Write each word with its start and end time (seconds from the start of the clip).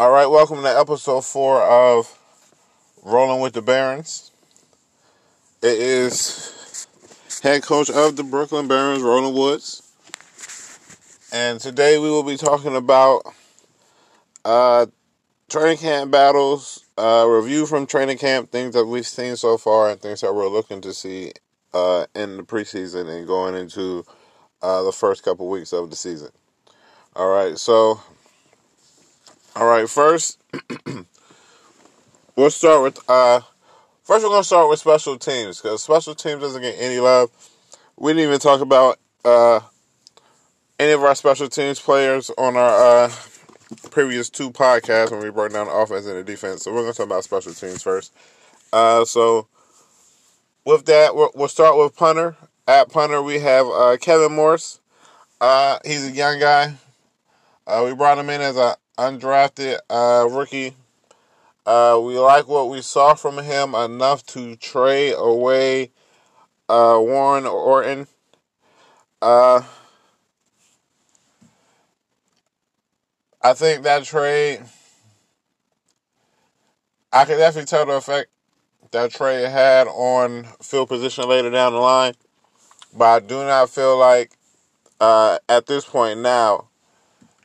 All 0.00 0.10
right, 0.10 0.24
welcome 0.24 0.62
to 0.62 0.78
episode 0.78 1.26
four 1.26 1.60
of 1.60 2.18
Rolling 3.02 3.42
with 3.42 3.52
the 3.52 3.60
Barons. 3.60 4.30
It 5.60 5.78
is 5.78 6.86
head 7.42 7.62
coach 7.62 7.90
of 7.90 8.16
the 8.16 8.24
Brooklyn 8.24 8.66
Barons, 8.66 9.02
Roland 9.02 9.36
Woods. 9.36 9.92
And 11.34 11.60
today 11.60 11.98
we 11.98 12.08
will 12.08 12.22
be 12.22 12.38
talking 12.38 12.76
about 12.76 13.24
uh, 14.42 14.86
training 15.50 15.76
camp 15.76 16.10
battles, 16.10 16.82
uh, 16.96 17.26
review 17.28 17.66
from 17.66 17.86
training 17.86 18.16
camp, 18.16 18.50
things 18.50 18.72
that 18.72 18.86
we've 18.86 19.06
seen 19.06 19.36
so 19.36 19.58
far, 19.58 19.90
and 19.90 20.00
things 20.00 20.22
that 20.22 20.34
we're 20.34 20.48
looking 20.48 20.80
to 20.80 20.94
see 20.94 21.32
uh, 21.74 22.06
in 22.14 22.38
the 22.38 22.42
preseason 22.42 23.06
and 23.06 23.26
going 23.26 23.54
into 23.54 24.06
uh, 24.62 24.82
the 24.82 24.92
first 24.92 25.22
couple 25.22 25.46
weeks 25.50 25.74
of 25.74 25.90
the 25.90 25.96
season. 25.96 26.30
All 27.14 27.28
right, 27.28 27.58
so 27.58 28.00
all 29.56 29.66
right, 29.66 29.88
first 29.88 30.40
we'll 32.36 32.50
start 32.50 32.82
with 32.82 33.10
uh 33.10 33.40
first 34.04 34.24
we're 34.24 34.30
gonna 34.30 34.44
start 34.44 34.68
with 34.70 34.78
special 34.78 35.18
teams 35.18 35.60
because 35.60 35.82
special 35.82 36.14
teams 36.14 36.40
doesn't 36.40 36.62
get 36.62 36.76
any 36.78 37.00
love. 37.00 37.30
We 37.96 38.12
didn't 38.12 38.28
even 38.28 38.40
talk 38.40 38.60
about 38.60 38.98
uh 39.24 39.60
any 40.78 40.92
of 40.92 41.02
our 41.02 41.14
special 41.14 41.48
teams 41.48 41.80
players 41.80 42.30
on 42.38 42.56
our 42.56 43.04
uh 43.04 43.12
previous 43.90 44.30
two 44.30 44.50
podcasts 44.50 45.10
when 45.10 45.20
we 45.20 45.30
broke 45.30 45.52
down 45.52 45.66
the 45.66 45.72
offense 45.72 46.06
and 46.06 46.16
the 46.16 46.24
defense. 46.24 46.62
So 46.62 46.72
we're 46.72 46.82
gonna 46.82 46.92
talk 46.92 47.06
about 47.06 47.24
special 47.24 47.52
teams 47.52 47.82
first. 47.82 48.12
Uh 48.72 49.04
so 49.04 49.48
with 50.64 50.86
that 50.86 51.14
we'll, 51.14 51.32
we'll 51.34 51.48
start 51.48 51.76
with 51.76 51.96
punter. 51.96 52.36
At 52.68 52.90
punter 52.92 53.20
we 53.20 53.40
have 53.40 53.66
uh 53.66 53.96
Kevin 54.00 54.32
Morse. 54.36 54.80
Uh 55.40 55.78
he's 55.84 56.06
a 56.06 56.12
young 56.12 56.38
guy. 56.38 56.76
Uh, 57.70 57.84
we 57.86 57.94
brought 57.94 58.18
him 58.18 58.28
in 58.28 58.40
as 58.40 58.56
an 58.56 58.74
undrafted 58.98 59.78
uh, 59.88 60.26
rookie. 60.28 60.74
Uh, 61.64 62.00
we 62.02 62.18
like 62.18 62.48
what 62.48 62.68
we 62.68 62.82
saw 62.82 63.14
from 63.14 63.38
him 63.38 63.76
enough 63.76 64.26
to 64.26 64.56
trade 64.56 65.14
away 65.16 65.92
uh, 66.68 66.98
Warren 66.98 67.46
Orton. 67.46 68.08
Uh, 69.22 69.62
I 73.40 73.52
think 73.52 73.84
that 73.84 74.02
trade, 74.02 74.62
I 77.12 77.24
can 77.24 77.38
definitely 77.38 77.66
tell 77.66 77.86
the 77.86 77.92
effect 77.92 78.30
that 78.90 79.12
trade 79.12 79.48
had 79.48 79.86
on 79.86 80.42
field 80.60 80.88
position 80.88 81.28
later 81.28 81.50
down 81.50 81.72
the 81.72 81.78
line. 81.78 82.14
But 82.98 83.04
I 83.04 83.20
do 83.24 83.44
not 83.44 83.70
feel 83.70 83.96
like 83.96 84.32
uh, 84.98 85.38
at 85.48 85.66
this 85.66 85.84
point 85.84 86.18
now 86.18 86.69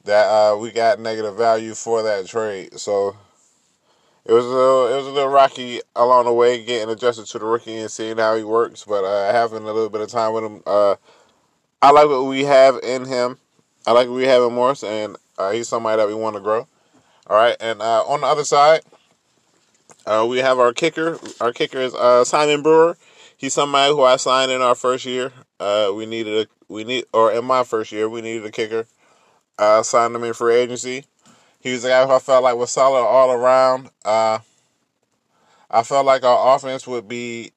that 0.05 0.27
uh, 0.27 0.57
we 0.57 0.71
got 0.71 0.99
negative 0.99 1.35
value 1.35 1.73
for 1.73 2.03
that 2.03 2.27
trade. 2.27 2.79
So 2.79 3.15
it 4.25 4.31
was 4.31 4.45
a 4.45 4.49
little, 4.49 4.87
it 4.87 4.95
was 4.95 5.07
a 5.07 5.11
little 5.11 5.29
rocky 5.29 5.81
along 5.95 6.25
the 6.25 6.33
way 6.33 6.63
getting 6.63 6.89
adjusted 6.89 7.25
to 7.27 7.39
the 7.39 7.45
rookie 7.45 7.77
and 7.77 7.91
seeing 7.91 8.17
how 8.17 8.35
he 8.35 8.43
works. 8.43 8.85
But 8.87 9.03
uh, 9.03 9.31
having 9.31 9.63
a 9.63 9.65
little 9.65 9.89
bit 9.89 10.01
of 10.01 10.09
time 10.09 10.33
with 10.33 10.43
him, 10.43 10.63
uh, 10.65 10.95
I 11.81 11.91
like 11.91 12.07
what 12.07 12.23
we 12.23 12.45
have 12.45 12.79
in 12.81 13.05
him. 13.05 13.37
I 13.85 13.91
like 13.91 14.07
what 14.07 14.15
we 14.15 14.25
have 14.25 14.41
in 14.41 14.53
Morse, 14.53 14.83
and 14.83 15.15
uh, 15.37 15.51
he's 15.51 15.67
somebody 15.67 15.97
that 15.97 16.07
we 16.07 16.15
want 16.15 16.35
to 16.35 16.41
grow. 16.41 16.67
All 17.27 17.37
right, 17.37 17.55
and 17.59 17.81
uh, 17.81 18.03
on 18.03 18.21
the 18.21 18.27
other 18.27 18.43
side, 18.43 18.81
uh, 20.07 20.25
we 20.27 20.39
have 20.39 20.57
our 20.57 20.73
kicker. 20.73 21.19
Our 21.39 21.51
kicker 21.51 21.79
is 21.79 21.93
Simon 22.27 22.63
Brewer. 22.63 22.97
He's 23.37 23.53
somebody 23.53 23.93
who 23.93 24.01
I 24.01 24.15
signed 24.15 24.51
in 24.51 24.61
our 24.61 24.75
first 24.75 25.05
year. 25.05 25.31
we 25.59 26.05
needed 26.05 26.47
a 26.47 26.47
we 26.67 26.83
need 26.83 27.05
or 27.13 27.31
in 27.31 27.45
my 27.45 27.63
first 27.63 27.91
year 27.91 28.09
we 28.09 28.21
needed 28.21 28.45
a 28.45 28.51
kicker. 28.51 28.87
I 29.57 29.81
signed 29.81 30.15
him 30.15 30.23
in 30.23 30.33
free 30.33 30.55
agency. 30.55 31.05
He 31.59 31.71
was 31.71 31.83
a 31.83 31.89
guy 31.89 32.05
who 32.05 32.11
I 32.11 32.19
felt 32.19 32.43
like 32.43 32.55
was 32.55 32.71
solid 32.71 33.03
all 33.03 33.31
around. 33.31 33.89
Uh, 34.03 34.39
I 35.69 35.83
felt 35.83 36.05
like 36.05 36.23
our 36.23 36.55
offense 36.55 36.85
would 36.85 37.07
be 37.07 37.51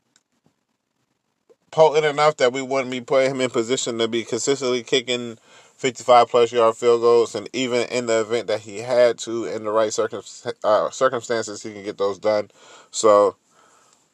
potent 1.70 2.06
enough 2.06 2.36
that 2.38 2.52
we 2.52 2.62
wouldn't 2.62 2.90
be 2.90 3.00
putting 3.00 3.32
him 3.32 3.40
in 3.40 3.50
position 3.50 3.98
to 3.98 4.08
be 4.08 4.24
consistently 4.24 4.82
kicking 4.82 5.38
55 5.76 6.28
plus 6.28 6.52
yard 6.52 6.76
field 6.76 7.02
goals, 7.02 7.34
and 7.34 7.48
even 7.52 7.86
in 7.88 8.06
the 8.06 8.20
event 8.20 8.48
that 8.48 8.60
he 8.60 8.78
had 8.78 9.18
to, 9.18 9.44
in 9.44 9.64
the 9.64 9.70
right 9.70 9.92
circum- 9.92 10.22
uh, 10.64 10.90
circumstances, 10.90 11.62
he 11.62 11.72
can 11.72 11.84
get 11.84 11.98
those 11.98 12.18
done. 12.18 12.50
So 12.90 13.36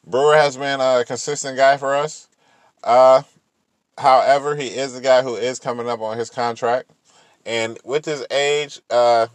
Brewer 0.05 0.35
has 0.35 0.57
been 0.57 0.79
a 0.79 1.03
consistent 1.05 1.57
guy 1.57 1.77
for 1.77 1.95
us. 1.95 2.27
Uh, 2.83 3.23
however, 3.97 4.55
he 4.55 4.67
is 4.67 4.95
a 4.95 5.01
guy 5.01 5.23
who 5.23 5.35
is 5.35 5.57
coming 5.57 5.89
up 5.89 6.01
on 6.01 6.17
his 6.17 6.29
contract. 6.29 6.91
And 7.45 7.77
with 7.83 8.05
his 8.05 8.25
age, 8.31 8.81
uh, 8.89 9.27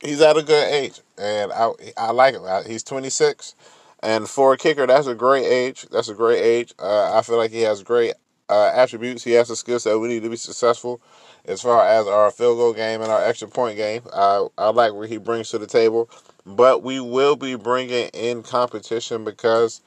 he's 0.00 0.20
at 0.20 0.36
a 0.36 0.42
good 0.42 0.72
age, 0.72 1.00
and 1.18 1.52
I 1.52 1.70
I 1.96 2.10
like 2.12 2.34
him. 2.34 2.44
He's 2.66 2.82
26, 2.82 3.54
and 4.02 4.28
for 4.28 4.54
a 4.54 4.56
kicker, 4.56 4.86
that's 4.86 5.06
a 5.06 5.14
great 5.14 5.44
age. 5.44 5.86
That's 5.90 6.08
a 6.08 6.14
great 6.14 6.40
age. 6.40 6.74
Uh, 6.78 7.16
I 7.16 7.22
feel 7.22 7.36
like 7.36 7.50
he 7.50 7.62
has 7.62 7.82
great 7.82 8.14
uh, 8.48 8.72
attributes. 8.74 9.24
He 9.24 9.32
has 9.32 9.48
the 9.48 9.56
skills 9.56 9.84
that 9.84 9.98
we 9.98 10.08
need 10.08 10.22
to 10.22 10.30
be 10.30 10.36
successful 10.36 11.00
as 11.44 11.62
far 11.62 11.86
as 11.86 12.06
our 12.06 12.30
field 12.30 12.58
goal 12.58 12.72
game 12.72 13.00
and 13.02 13.10
our 13.10 13.22
extra 13.24 13.48
point 13.48 13.76
game. 13.76 14.02
I 14.12 14.46
I 14.58 14.70
like 14.70 14.92
what 14.92 15.08
he 15.08 15.18
brings 15.18 15.50
to 15.50 15.58
the 15.58 15.66
table, 15.66 16.10
but 16.44 16.82
we 16.82 17.00
will 17.00 17.36
be 17.36 17.54
bringing 17.54 18.08
in 18.08 18.42
competition 18.42 19.24
because 19.24 19.80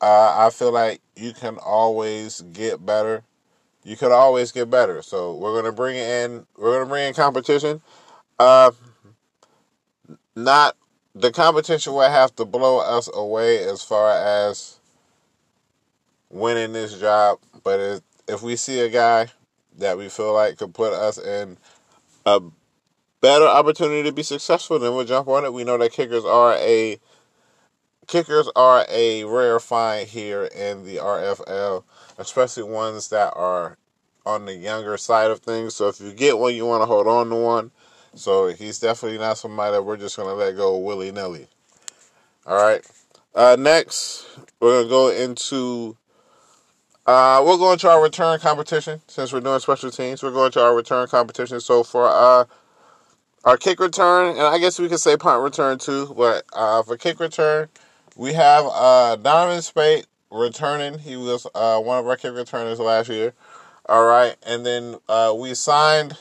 uh, 0.00 0.46
I 0.46 0.50
feel 0.50 0.72
like 0.72 1.00
you 1.16 1.32
can 1.32 1.56
always 1.58 2.42
get 2.52 2.84
better 2.84 3.22
you 3.86 3.96
could 3.96 4.10
always 4.10 4.50
get 4.50 4.68
better. 4.68 5.00
So 5.00 5.34
we're 5.36 5.54
gonna 5.54 5.72
bring 5.72 5.96
in 5.96 6.44
we're 6.56 6.72
gonna 6.72 6.90
bring 6.90 7.06
in 7.06 7.14
competition. 7.14 7.80
Uh, 8.36 8.72
not 10.34 10.76
the 11.14 11.30
competition 11.30 11.92
will 11.92 12.10
have 12.10 12.34
to 12.36 12.44
blow 12.44 12.78
us 12.78 13.08
away 13.14 13.62
as 13.62 13.82
far 13.82 14.10
as 14.10 14.80
winning 16.30 16.72
this 16.72 16.98
job, 16.98 17.38
but 17.62 18.02
if 18.26 18.42
we 18.42 18.56
see 18.56 18.80
a 18.80 18.88
guy 18.88 19.28
that 19.78 19.96
we 19.96 20.08
feel 20.08 20.34
like 20.34 20.58
could 20.58 20.74
put 20.74 20.92
us 20.92 21.16
in 21.16 21.56
a 22.26 22.40
better 23.20 23.46
opportunity 23.46 24.02
to 24.02 24.12
be 24.12 24.24
successful, 24.24 24.80
then 24.80 24.96
we'll 24.96 25.04
jump 25.04 25.28
on 25.28 25.44
it. 25.44 25.52
We 25.52 25.62
know 25.62 25.78
that 25.78 25.92
kickers 25.92 26.24
are 26.24 26.54
a 26.54 26.98
kickers 28.08 28.50
are 28.56 28.84
a 28.88 29.22
rare 29.22 29.60
find 29.60 30.08
here 30.08 30.44
in 30.44 30.84
the 30.84 30.96
RFL 30.96 31.84
especially 32.18 32.62
ones 32.62 33.08
that 33.08 33.32
are 33.36 33.76
on 34.24 34.44
the 34.44 34.54
younger 34.54 34.96
side 34.96 35.30
of 35.30 35.40
things. 35.40 35.74
So 35.74 35.88
if 35.88 36.00
you 36.00 36.12
get 36.12 36.38
one, 36.38 36.54
you 36.54 36.66
want 36.66 36.82
to 36.82 36.86
hold 36.86 37.06
on 37.06 37.30
to 37.30 37.36
one. 37.36 37.70
So 38.14 38.48
he's 38.48 38.78
definitely 38.78 39.18
not 39.18 39.38
somebody 39.38 39.72
that 39.72 39.82
we're 39.82 39.96
just 39.96 40.16
going 40.16 40.28
to 40.28 40.34
let 40.34 40.56
go 40.56 40.78
willy 40.78 41.12
nilly. 41.12 41.46
All 42.46 42.56
right. 42.56 42.84
Uh, 43.34 43.56
next, 43.58 44.26
we're 44.60 44.70
going 44.70 44.84
to 44.84 44.88
go 44.88 45.08
into. 45.10 45.96
Uh, 47.04 47.44
we're 47.46 47.58
going 47.58 47.78
to 47.78 47.88
our 47.88 48.02
return 48.02 48.40
competition 48.40 49.00
since 49.06 49.32
we're 49.32 49.40
doing 49.40 49.60
special 49.60 49.90
teams. 49.90 50.22
We're 50.22 50.32
going 50.32 50.50
to 50.52 50.62
our 50.62 50.74
return 50.74 51.06
competition. 51.06 51.60
So 51.60 51.84
for 51.84 52.08
uh, 52.08 52.46
our 53.44 53.56
kick 53.56 53.78
return, 53.78 54.30
and 54.30 54.40
I 54.40 54.58
guess 54.58 54.78
we 54.78 54.88
could 54.88 54.98
say 54.98 55.16
punt 55.16 55.42
return 55.42 55.78
too, 55.78 56.12
but 56.16 56.44
uh, 56.52 56.82
for 56.82 56.96
kick 56.96 57.20
return, 57.20 57.68
we 58.16 58.32
have 58.32 58.64
uh, 58.72 59.16
Donovan 59.16 59.62
Spate 59.62 60.06
returning. 60.36 60.98
He 60.98 61.16
was 61.16 61.46
uh, 61.54 61.78
one 61.80 61.98
of 61.98 62.06
our 62.06 62.16
kick 62.16 62.34
returners 62.34 62.78
last 62.78 63.08
year. 63.08 63.34
All 63.88 64.04
right, 64.04 64.36
and 64.44 64.66
then 64.66 64.96
uh, 65.08 65.34
we 65.36 65.54
signed 65.54 66.16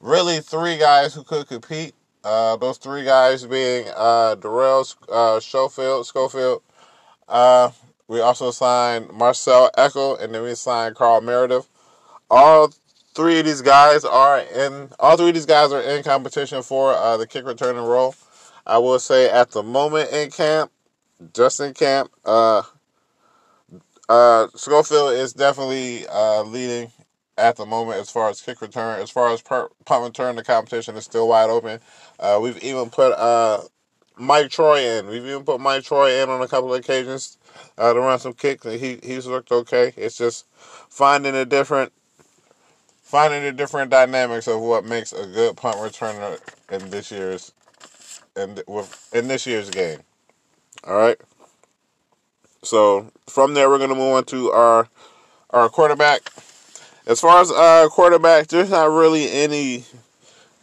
really 0.00 0.40
three 0.40 0.76
guys 0.76 1.14
who 1.14 1.22
could 1.22 1.46
compete. 1.46 1.94
Uh, 2.24 2.56
those 2.56 2.78
three 2.78 3.04
guys 3.04 3.44
being 3.44 3.86
uh, 3.94 4.34
Darrell 4.36 4.86
uh, 5.10 5.40
Schofield, 5.40 6.06
Schofield. 6.06 6.62
Uh, 7.28 7.70
we 8.08 8.20
also 8.20 8.50
signed 8.50 9.10
Marcel 9.12 9.70
Eckel, 9.76 10.20
and 10.20 10.34
then 10.34 10.42
we 10.42 10.54
signed 10.54 10.94
Carl 10.94 11.20
Meredith. 11.20 11.68
All 12.30 12.72
three 13.14 13.38
of 13.38 13.46
these 13.46 13.62
guys 13.62 14.04
are 14.04 14.40
in. 14.40 14.90
All 14.98 15.16
three 15.16 15.28
of 15.28 15.34
these 15.34 15.46
guys 15.46 15.72
are 15.72 15.80
in 15.80 16.02
competition 16.02 16.62
for 16.62 16.92
uh, 16.94 17.16
the 17.16 17.26
kick 17.26 17.46
returning 17.46 17.82
role. 17.84 18.14
I 18.66 18.78
will 18.78 18.98
say 18.98 19.30
at 19.30 19.50
the 19.50 19.62
moment 19.62 20.10
in 20.10 20.30
camp, 20.30 20.70
just 21.34 21.60
in 21.60 21.74
camp, 21.74 22.10
uh, 22.24 22.62
uh, 24.08 24.48
Schofield 24.54 25.12
is 25.12 25.32
definitely 25.32 26.06
uh, 26.08 26.42
leading 26.42 26.90
at 27.36 27.56
the 27.56 27.66
moment 27.66 28.00
as 28.00 28.10
far 28.10 28.28
as 28.28 28.40
kick 28.40 28.60
return. 28.60 29.00
As 29.00 29.10
far 29.10 29.32
as 29.32 29.42
punt 29.42 29.70
return, 29.88 30.36
the 30.36 30.44
competition 30.44 30.96
is 30.96 31.04
still 31.04 31.28
wide 31.28 31.50
open. 31.50 31.80
Uh, 32.18 32.38
we've 32.40 32.62
even 32.62 32.90
put 32.90 33.12
uh, 33.12 33.62
Mike 34.16 34.50
Troy 34.50 34.80
in. 34.80 35.06
We've 35.06 35.26
even 35.26 35.44
put 35.44 35.60
Mike 35.60 35.84
Troy 35.84 36.22
in 36.22 36.28
on 36.28 36.42
a 36.42 36.48
couple 36.48 36.72
of 36.72 36.78
occasions 36.80 37.38
uh, 37.78 37.92
to 37.92 38.00
run 38.00 38.18
some 38.18 38.34
kicks. 38.34 38.64
and 38.64 38.80
He 38.80 38.98
he's 39.02 39.26
looked 39.26 39.50
okay. 39.50 39.92
It's 39.96 40.16
just 40.18 40.46
finding 40.88 41.34
a 41.34 41.44
different 41.44 41.92
finding 43.02 43.44
the 43.44 43.52
different 43.52 43.90
dynamics 43.90 44.48
of 44.48 44.60
what 44.60 44.84
makes 44.84 45.12
a 45.12 45.26
good 45.26 45.56
punt 45.56 45.76
returner 45.76 46.38
in 46.70 46.90
this 46.90 47.10
year's 47.10 47.52
in 48.36 48.60
with 48.66 49.08
in 49.12 49.28
this 49.28 49.46
year's 49.46 49.70
game. 49.70 50.00
All 50.84 50.96
right. 50.96 51.20
So 52.64 53.12
from 53.26 53.54
there, 53.54 53.68
we're 53.68 53.78
going 53.78 53.90
to 53.90 53.96
move 53.96 54.14
on 54.14 54.24
to 54.26 54.50
our 54.50 54.88
our 55.50 55.68
quarterback. 55.68 56.30
As 57.06 57.20
far 57.20 57.40
as 57.40 57.50
uh, 57.50 57.88
quarterback, 57.90 58.48
there's 58.48 58.70
not 58.70 58.90
really 58.90 59.30
any 59.30 59.84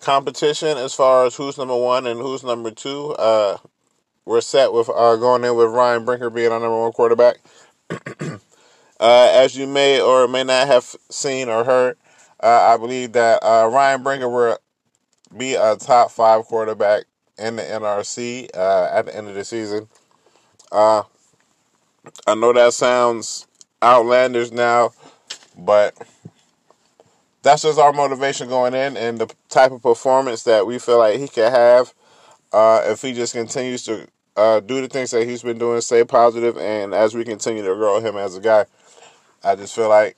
competition 0.01 0.77
as 0.77 0.93
far 0.93 1.25
as 1.25 1.35
who's 1.35 1.57
number 1.57 1.75
one 1.75 2.07
and 2.07 2.19
who's 2.19 2.43
number 2.43 2.71
two. 2.71 3.11
Uh, 3.13 3.57
we're 4.25 4.41
set 4.41 4.73
with 4.73 4.89
uh, 4.89 5.15
going 5.15 5.43
in 5.43 5.55
with 5.55 5.69
Ryan 5.69 6.03
Brinker 6.03 6.29
being 6.29 6.51
our 6.51 6.59
number 6.59 6.79
one 6.79 6.91
quarterback. 6.91 7.37
uh, 7.89 8.39
as 8.99 9.55
you 9.55 9.67
may 9.67 10.01
or 10.01 10.27
may 10.27 10.43
not 10.43 10.67
have 10.67 10.95
seen 11.09 11.47
or 11.47 11.63
heard, 11.63 11.97
uh, 12.41 12.73
I 12.73 12.77
believe 12.77 13.13
that 13.13 13.43
uh, 13.43 13.69
Ryan 13.71 14.03
Brinker 14.03 14.29
will 14.29 14.57
be 15.37 15.53
a 15.53 15.75
top 15.75 16.11
five 16.11 16.45
quarterback 16.45 17.03
in 17.37 17.55
the 17.55 17.63
NRC 17.63 18.49
uh, 18.55 18.89
at 18.91 19.05
the 19.05 19.15
end 19.15 19.27
of 19.27 19.35
the 19.35 19.45
season. 19.45 19.87
I 22.25 22.35
know 22.35 22.53
that 22.53 22.73
sounds 22.73 23.47
outlandish 23.81 24.51
now, 24.51 24.91
but 25.57 25.95
that's 27.43 27.63
just 27.63 27.79
our 27.79 27.93
motivation 27.93 28.49
going 28.49 28.73
in 28.73 28.97
and 28.97 29.19
the 29.19 29.33
type 29.49 29.71
of 29.71 29.81
performance 29.81 30.43
that 30.43 30.65
we 30.65 30.79
feel 30.79 30.99
like 30.99 31.19
he 31.19 31.27
can 31.27 31.51
have 31.51 31.93
uh, 32.53 32.81
if 32.85 33.01
he 33.01 33.13
just 33.13 33.33
continues 33.33 33.83
to 33.83 34.07
uh, 34.35 34.59
do 34.59 34.81
the 34.81 34.87
things 34.87 35.11
that 35.11 35.27
he's 35.27 35.43
been 35.43 35.57
doing, 35.57 35.81
stay 35.81 36.03
positive, 36.03 36.57
and 36.57 36.93
as 36.93 37.15
we 37.15 37.23
continue 37.23 37.63
to 37.63 37.75
grow 37.75 37.99
him 37.99 38.17
as 38.17 38.35
a 38.35 38.41
guy, 38.41 38.65
I 39.43 39.55
just 39.55 39.75
feel 39.75 39.89
like 39.89 40.17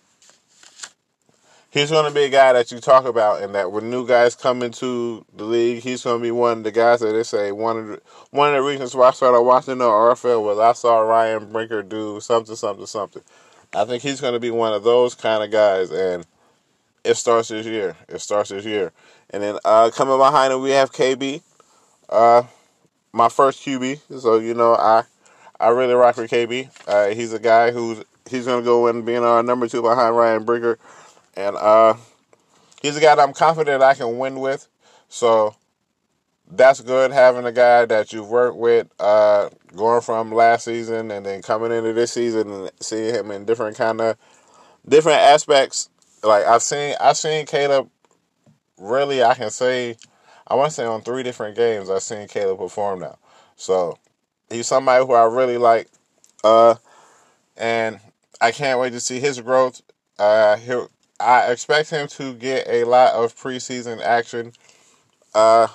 he's 1.74 1.90
going 1.90 2.06
to 2.06 2.14
be 2.14 2.26
a 2.26 2.30
guy 2.30 2.54
that 2.54 2.72
you 2.72 2.80
talk 2.80 3.06
about, 3.06 3.42
and 3.42 3.56
that 3.56 3.72
when 3.72 3.90
new 3.90 4.08
guys 4.08 4.36
come 4.36 4.62
into 4.62 5.26
the 5.36 5.44
league, 5.44 5.82
he's 5.82 6.04
going 6.04 6.20
to 6.20 6.24
be 6.24 6.32
one 6.32 6.60
of 6.60 6.64
the 6.64 6.72
guys 6.72 7.00
that 7.00 7.12
they 7.14 7.24
say 7.24 7.52
one 7.52 7.78
of 7.78 7.88
the, 7.88 8.02
one 8.30 8.50
of 8.50 8.64
the 8.64 8.70
reasons 8.70 8.96
why 8.96 9.08
I 9.08 9.12
started 9.12 9.42
watching 9.42 9.80
the 9.80 9.86
RFL 9.86 10.44
was 10.44 10.60
I 10.60 10.74
saw 10.74 11.00
Ryan 11.00 11.52
Brinker 11.52 11.82
do 11.82 12.20
something, 12.22 12.56
something, 12.56 12.86
something. 12.86 13.24
I 13.74 13.86
think 13.86 14.04
he's 14.04 14.22
going 14.22 14.34
to 14.34 14.40
be 14.40 14.52
one 14.52 14.74
of 14.74 14.84
those 14.84 15.16
kind 15.16 15.44
of 15.44 15.50
guys, 15.50 15.90
and 15.90 16.26
it 17.04 17.16
starts 17.16 17.50
this 17.50 17.66
year. 17.66 17.98
It 18.08 18.22
starts 18.22 18.52
this 18.52 18.66
year, 18.66 18.92
and 19.32 19.42
then 19.42 19.58
uh, 19.66 19.90
coming 19.90 20.18
behind 20.18 20.54
him, 20.54 20.62
we 20.62 20.72
have 20.72 20.94
KB, 20.94 21.42
uh, 22.10 22.44
my 23.12 23.30
first 23.30 23.66
QB. 23.66 24.22
So 24.22 24.38
you 24.38 24.54
know, 24.54 24.76
I 24.76 25.04
I 25.60 25.70
really 25.70 25.96
rock 25.96 26.18
with 26.18 26.30
KB. 26.30 26.70
Uh, 26.88 27.16
he's 27.16 27.34
a 27.34 27.40
guy 27.40 27.72
who's 27.72 28.04
he's 28.30 28.46
going 28.46 28.62
to 28.62 28.66
go 28.66 28.88
in 28.88 29.04
being 29.04 29.24
our 29.24 29.42
number 29.42 29.68
two 29.68 29.82
behind 29.82 30.16
Ryan 30.16 30.44
Brinker 30.44 30.78
and 31.36 31.56
uh, 31.56 31.96
he's 32.82 32.98
a 32.98 33.02
guy 33.02 33.16
that 33.16 33.22
I'm 33.22 33.34
confident 33.34 33.84
I 33.84 33.94
can 33.94 34.18
win 34.18 34.40
with. 34.40 34.68
So 35.10 35.56
that's 36.50 36.82
good 36.82 37.12
having 37.12 37.46
a 37.46 37.52
guy 37.52 37.86
that 37.86 38.14
you've 38.14 38.30
worked 38.30 38.58
with, 38.58 38.88
uh, 39.00 39.50
going 39.76 40.02
from 40.02 40.32
last 40.32 40.66
season 40.66 41.12
and 41.12 41.26
then 41.26 41.42
coming 41.42 41.72
into 41.72 41.94
this 41.94 42.12
season 42.12 42.52
and 42.52 42.72
seeing 42.80 43.14
him 43.16 43.32
in 43.32 43.46
different 43.46 43.78
kind 43.78 44.02
of 44.02 44.18
different 44.88 45.20
aspects. 45.20 45.90
Like 46.24 46.46
I've 46.46 46.62
seen, 46.62 46.96
I've 47.00 47.18
seen 47.18 47.46
Caleb. 47.46 47.90
Really, 48.78 49.24
I 49.24 49.34
can 49.36 49.50
say, 49.50 49.98
I 50.48 50.56
want 50.56 50.70
to 50.70 50.76
say 50.76 50.86
on 50.86 51.02
three 51.02 51.24
different 51.24 51.56
games 51.56 51.90
I've 51.90 52.02
seen 52.02 52.28
Caleb 52.28 52.58
perform 52.58 53.00
now. 53.00 53.18
So 53.56 53.98
he's 54.50 54.68
somebody 54.68 55.06
who 55.06 55.14
I 55.14 55.24
really 55.26 55.58
like, 55.58 55.90
uh, 56.44 56.76
and 57.56 58.00
I 58.42 58.52
can't 58.52 58.80
wait 58.80 58.92
to 58.92 59.00
see 59.00 59.20
his 59.20 59.40
growth. 59.40 59.82
Uh, 60.20 60.58
he'll 60.58 60.90
I 61.24 61.52
expect 61.52 61.90
him 61.90 62.08
to 62.10 62.34
get 62.34 62.68
a 62.68 62.84
lot 62.84 63.14
of 63.14 63.36
preseason 63.36 64.02
action. 64.02 64.54
Uh, 65.34 65.68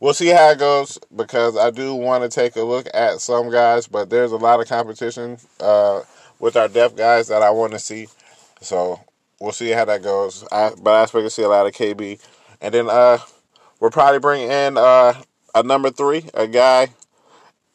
we'll 0.00 0.14
see 0.14 0.28
how 0.28 0.50
it 0.50 0.58
goes 0.58 0.98
because 1.14 1.56
I 1.56 1.70
do 1.70 1.94
want 1.94 2.22
to 2.24 2.28
take 2.28 2.56
a 2.56 2.62
look 2.62 2.86
at 2.92 3.20
some 3.20 3.50
guys, 3.50 3.86
but 3.86 4.10
there's 4.10 4.32
a 4.32 4.36
lot 4.36 4.60
of 4.60 4.68
competition 4.68 5.38
uh, 5.60 6.02
with 6.38 6.56
our 6.56 6.68
depth 6.68 6.96
guys 6.96 7.28
that 7.28 7.42
I 7.42 7.50
want 7.50 7.72
to 7.72 7.78
see. 7.78 8.08
So 8.60 9.00
we'll 9.40 9.52
see 9.52 9.70
how 9.70 9.86
that 9.86 10.02
goes. 10.02 10.44
I, 10.52 10.72
but 10.80 10.90
I 10.90 11.02
expect 11.04 11.24
to 11.24 11.30
see 11.30 11.42
a 11.42 11.48
lot 11.48 11.66
of 11.66 11.72
KB, 11.72 12.20
and 12.60 12.74
then 12.74 12.88
uh, 12.88 13.18
we'll 13.80 13.90
probably 13.90 14.20
bring 14.20 14.42
in 14.50 14.76
uh, 14.76 15.14
a 15.54 15.62
number 15.62 15.90
three, 15.90 16.26
a 16.34 16.46
guy. 16.46 16.88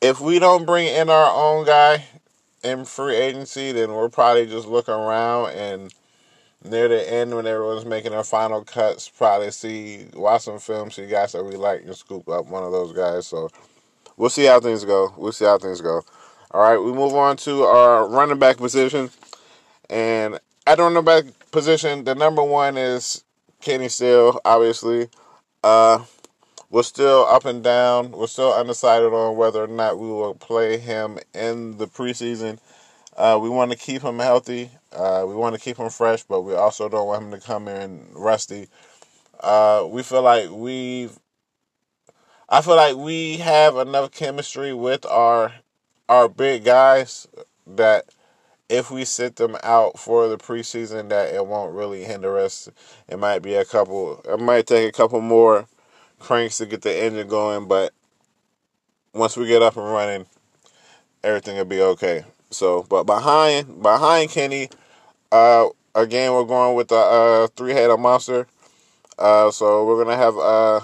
If 0.01 0.21
we 0.21 0.39
don't 0.39 0.65
bring 0.65 0.87
in 0.87 1.09
our 1.09 1.31
own 1.33 1.65
guy 1.65 2.05
in 2.63 2.85
free 2.85 3.15
agency, 3.15 3.71
then 3.71 3.91
we're 3.91 4.09
probably 4.09 4.45
just 4.45 4.67
looking 4.67 4.93
around 4.93 5.51
and 5.51 5.93
near 6.63 6.87
the 6.87 7.11
end 7.11 7.35
when 7.35 7.47
everyone's 7.47 7.85
making 7.85 8.11
their 8.11 8.23
final 8.23 8.63
cuts, 8.63 9.09
probably 9.09 9.51
see 9.51 10.07
watch 10.13 10.43
some 10.43 10.59
film, 10.59 10.91
see 10.91 11.07
guys 11.07 11.31
that 11.31 11.43
we 11.43 11.55
like 11.55 11.81
and 11.81 11.95
scoop 11.95 12.27
up 12.29 12.47
one 12.47 12.63
of 12.63 12.71
those 12.71 12.93
guys. 12.93 13.27
So 13.27 13.49
we'll 14.17 14.29
see 14.29 14.45
how 14.45 14.59
things 14.59 14.85
go. 14.85 15.13
We'll 15.17 15.31
see 15.31 15.45
how 15.45 15.57
things 15.57 15.81
go. 15.81 16.03
All 16.51 16.61
right, 16.61 16.77
we 16.77 16.91
move 16.91 17.13
on 17.13 17.37
to 17.37 17.63
our 17.63 18.07
running 18.07 18.39
back 18.39 18.57
position. 18.57 19.09
And 19.89 20.39
at 20.65 20.77
the 20.77 20.83
running 20.83 21.03
back 21.03 21.25
position, 21.51 22.03
the 22.03 22.15
number 22.15 22.43
one 22.43 22.77
is 22.77 23.23
Kenny 23.61 23.89
Steele, 23.89 24.39
obviously. 24.43 25.09
Uh, 25.63 26.03
we're 26.69 26.83
still 26.83 27.25
up 27.27 27.45
and 27.45 27.63
down. 27.63 28.11
We're 28.11 28.27
still 28.27 28.53
undecided 28.53 29.11
on 29.11 29.35
whether 29.37 29.63
or 29.63 29.67
not 29.67 29.99
we 29.99 30.07
will 30.07 30.35
play 30.35 30.77
him 30.77 31.17
in 31.33 31.77
the 31.77 31.87
preseason. 31.87 32.59
Uh, 33.17 33.39
we 33.41 33.49
want 33.49 33.71
to 33.71 33.77
keep 33.77 34.01
him 34.01 34.19
healthy. 34.19 34.71
Uh, 34.91 35.23
we 35.27 35.35
want 35.35 35.55
to 35.55 35.61
keep 35.61 35.77
him 35.77 35.89
fresh, 35.89 36.23
but 36.23 36.41
we 36.41 36.53
also 36.53 36.89
don't 36.89 37.07
want 37.07 37.23
him 37.23 37.31
to 37.31 37.39
come 37.39 37.67
in 37.67 38.07
rusty. 38.13 38.67
Uh, 39.39 39.85
we 39.89 40.03
feel 40.03 40.21
like 40.21 40.49
we, 40.49 41.09
I 42.49 42.61
feel 42.61 42.75
like 42.75 42.95
we 42.95 43.37
have 43.37 43.77
enough 43.77 44.11
chemistry 44.11 44.73
with 44.73 45.05
our 45.05 45.53
our 46.09 46.27
big 46.27 46.63
guys 46.63 47.27
that 47.67 48.05
if 48.67 48.89
we 48.91 49.05
sit 49.05 49.35
them 49.35 49.55
out 49.63 49.97
for 49.99 50.27
the 50.27 50.37
preseason, 50.37 51.09
that 51.09 51.33
it 51.33 51.45
won't 51.45 51.73
really 51.73 52.03
hinder 52.03 52.37
us. 52.37 52.69
It 53.07 53.17
might 53.17 53.39
be 53.39 53.55
a 53.55 53.65
couple. 53.65 54.21
It 54.27 54.39
might 54.39 54.67
take 54.67 54.89
a 54.89 54.91
couple 54.91 55.21
more 55.21 55.67
cranks 56.19 56.57
to 56.57 56.65
get 56.65 56.81
the 56.81 57.03
engine 57.03 57.27
going, 57.27 57.67
but 57.67 57.93
once 59.13 59.37
we 59.37 59.47
get 59.47 59.61
up 59.61 59.77
and 59.77 59.85
running, 59.85 60.25
everything 61.23 61.57
will 61.57 61.65
be 61.65 61.81
okay. 61.81 62.25
So, 62.51 62.83
but 62.89 63.03
behind 63.03 63.81
behind 63.81 64.29
Kenny, 64.31 64.69
uh, 65.31 65.67
again 65.95 66.33
we're 66.33 66.45
going 66.45 66.75
with 66.75 66.89
the 66.89 66.95
uh, 66.95 67.47
three 67.55 67.73
headed 67.73 67.99
monster. 67.99 68.47
Uh, 69.17 69.51
so 69.51 69.85
we're 69.85 70.03
gonna 70.03 70.17
have 70.17 70.37
uh, 70.37 70.81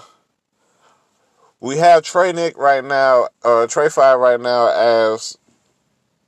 we 1.60 1.78
have 1.78 2.04
Trey 2.04 2.34
Nick 2.34 2.58
right 2.58 2.84
now, 2.84 3.30
uh, 3.44 3.66
Trey 3.68 3.90
Five 3.90 4.20
right 4.20 4.40
now 4.40 4.68
as 4.68 5.38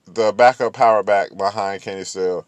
the 0.06 0.32
backup 0.32 0.74
power 0.74 1.04
back 1.04 1.36
behind 1.38 1.82
Kenny 1.82 2.04
Steele. 2.04 2.46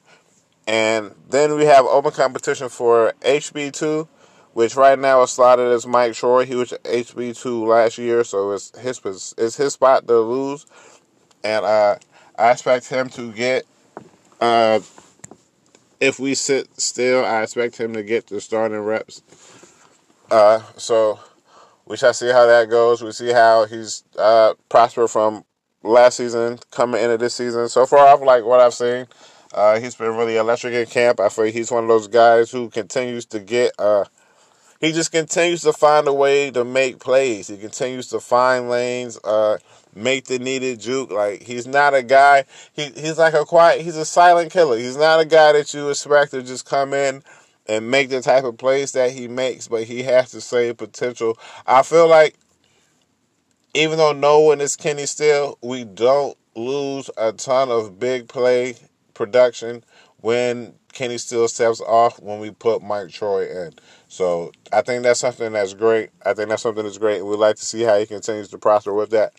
And 0.65 1.15
then 1.29 1.55
we 1.55 1.65
have 1.65 1.85
open 1.85 2.11
competition 2.11 2.69
for 2.69 3.13
HB2, 3.21 4.07
which 4.53 4.75
right 4.75 4.97
now 4.97 5.23
is 5.23 5.31
slotted 5.31 5.71
as 5.71 5.85
Mike 5.87 6.13
Troy. 6.13 6.45
He 6.45 6.55
was 6.55 6.71
HB2 6.83 7.67
last 7.67 7.97
year, 7.97 8.23
so 8.23 8.51
it's 8.51 8.77
his 8.79 9.33
it's 9.37 9.57
his 9.57 9.73
spot 9.73 10.07
to 10.07 10.19
lose. 10.19 10.65
And 11.43 11.65
uh, 11.65 11.95
I 12.37 12.51
expect 12.51 12.87
him 12.87 13.09
to 13.09 13.31
get. 13.33 13.65
Uh, 14.39 14.79
if 15.99 16.19
we 16.19 16.35
sit 16.35 16.67
still, 16.79 17.25
I 17.25 17.43
expect 17.43 17.77
him 17.77 17.93
to 17.93 18.03
get 18.03 18.27
the 18.27 18.41
starting 18.41 18.79
reps. 18.79 19.21
Uh, 20.31 20.61
so 20.77 21.19
we 21.85 21.97
shall 21.97 22.13
see 22.13 22.27
how 22.27 22.45
that 22.45 22.69
goes. 22.69 23.01
We 23.01 23.11
see 23.11 23.31
how 23.31 23.65
he's 23.65 24.03
uh, 24.17 24.53
prospered 24.69 25.09
from 25.09 25.43
last 25.83 26.17
season 26.17 26.59
coming 26.71 27.01
into 27.01 27.17
this 27.17 27.35
season. 27.35 27.67
So 27.69 27.85
far, 27.85 28.07
I've 28.07 28.21
like 28.21 28.45
what 28.45 28.59
I've 28.59 28.73
seen. 28.73 29.07
Uh, 29.53 29.79
he's 29.79 29.95
been 29.95 30.15
really 30.15 30.37
electric 30.37 30.73
in 30.73 30.85
camp. 30.85 31.19
I 31.19 31.29
feel 31.29 31.45
he's 31.45 31.71
one 31.71 31.83
of 31.83 31.89
those 31.89 32.07
guys 32.07 32.51
who 32.51 32.69
continues 32.69 33.25
to 33.27 33.39
get. 33.39 33.73
Uh, 33.79 34.05
he 34.79 34.91
just 34.91 35.11
continues 35.11 35.61
to 35.63 35.73
find 35.73 36.07
a 36.07 36.13
way 36.13 36.51
to 36.51 36.63
make 36.63 36.99
plays. 36.99 37.47
He 37.47 37.57
continues 37.57 38.07
to 38.09 38.19
find 38.19 38.69
lanes. 38.69 39.17
Uh, 39.23 39.57
make 39.95 40.25
the 40.25 40.39
needed 40.39 40.79
juke. 40.79 41.11
Like 41.11 41.43
he's 41.43 41.67
not 41.67 41.93
a 41.93 42.03
guy. 42.03 42.45
He 42.73 42.85
he's 42.89 43.17
like 43.17 43.33
a 43.33 43.45
quiet. 43.45 43.81
He's 43.81 43.97
a 43.97 44.05
silent 44.05 44.51
killer. 44.51 44.77
He's 44.77 44.97
not 44.97 45.19
a 45.19 45.25
guy 45.25 45.53
that 45.53 45.73
you 45.73 45.89
expect 45.89 46.31
to 46.31 46.43
just 46.43 46.65
come 46.65 46.93
in 46.93 47.23
and 47.67 47.89
make 47.89 48.09
the 48.09 48.21
type 48.21 48.43
of 48.43 48.57
plays 48.57 48.93
that 48.93 49.11
he 49.11 49.27
makes, 49.27 49.67
but 49.67 49.83
he 49.83 50.03
has 50.03 50.31
to 50.31 50.41
save 50.41 50.77
potential. 50.77 51.37
I 51.67 51.83
feel 51.83 52.07
like 52.07 52.35
even 53.73 53.97
though 53.97 54.13
no 54.13 54.39
one 54.39 54.61
is 54.61 54.75
Kenny 54.75 55.05
Steele, 55.05 55.57
we 55.61 55.83
don't 55.83 56.35
lose 56.55 57.09
a 57.17 57.31
ton 57.31 57.69
of 57.69 57.99
big 57.99 58.27
play 58.27 58.75
production 59.13 59.83
when 60.21 60.73
Kenny 60.93 61.17
Steele 61.17 61.47
steps 61.47 61.81
off 61.81 62.19
when 62.19 62.39
we 62.39 62.51
put 62.51 62.81
Mike 62.81 63.09
Troy 63.09 63.47
in. 63.47 63.73
So 64.07 64.51
I 64.73 64.81
think 64.81 65.03
that's 65.03 65.19
something 65.19 65.53
that's 65.53 65.73
great. 65.73 66.09
I 66.25 66.33
think 66.33 66.49
that's 66.49 66.63
something 66.63 66.83
that's 66.83 66.97
great. 66.97 67.23
We'd 67.23 67.37
like 67.37 67.57
to 67.57 67.65
see 67.65 67.83
how 67.83 67.97
he 67.99 68.05
continues 68.05 68.49
to 68.49 68.57
prosper 68.57 68.93
with 68.93 69.11
that. 69.11 69.33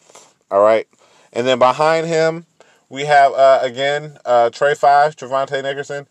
All 0.50 0.62
right. 0.62 0.88
And 1.33 1.47
then 1.47 1.59
behind 1.59 2.07
him, 2.07 2.47
we 2.88 3.04
have, 3.04 3.33
uh, 3.33 3.61
again, 3.62 4.19
uh, 4.25 4.50
Trey 4.50 4.75
Five, 4.75 5.16
Trevante 5.16 5.62
Nickerson. 5.62 6.07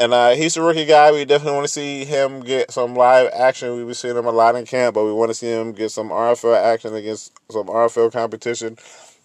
And 0.00 0.12
uh, 0.12 0.30
he's 0.30 0.56
a 0.56 0.62
rookie 0.62 0.84
guy. 0.84 1.10
We 1.10 1.24
definitely 1.24 1.54
want 1.54 1.64
to 1.66 1.72
see 1.72 2.04
him 2.04 2.40
get 2.40 2.70
some 2.70 2.94
live 2.94 3.30
action. 3.34 3.76
We've 3.76 3.86
been 3.86 3.94
seeing 3.94 4.16
him 4.16 4.26
a 4.26 4.30
lot 4.30 4.54
in 4.54 4.64
camp, 4.64 4.94
but 4.94 5.04
we 5.04 5.12
want 5.12 5.30
to 5.30 5.34
see 5.34 5.48
him 5.48 5.72
get 5.72 5.90
some 5.90 6.10
RFL 6.10 6.56
action 6.56 6.94
against 6.94 7.32
some 7.50 7.66
RFL 7.66 8.12
competition. 8.12 8.76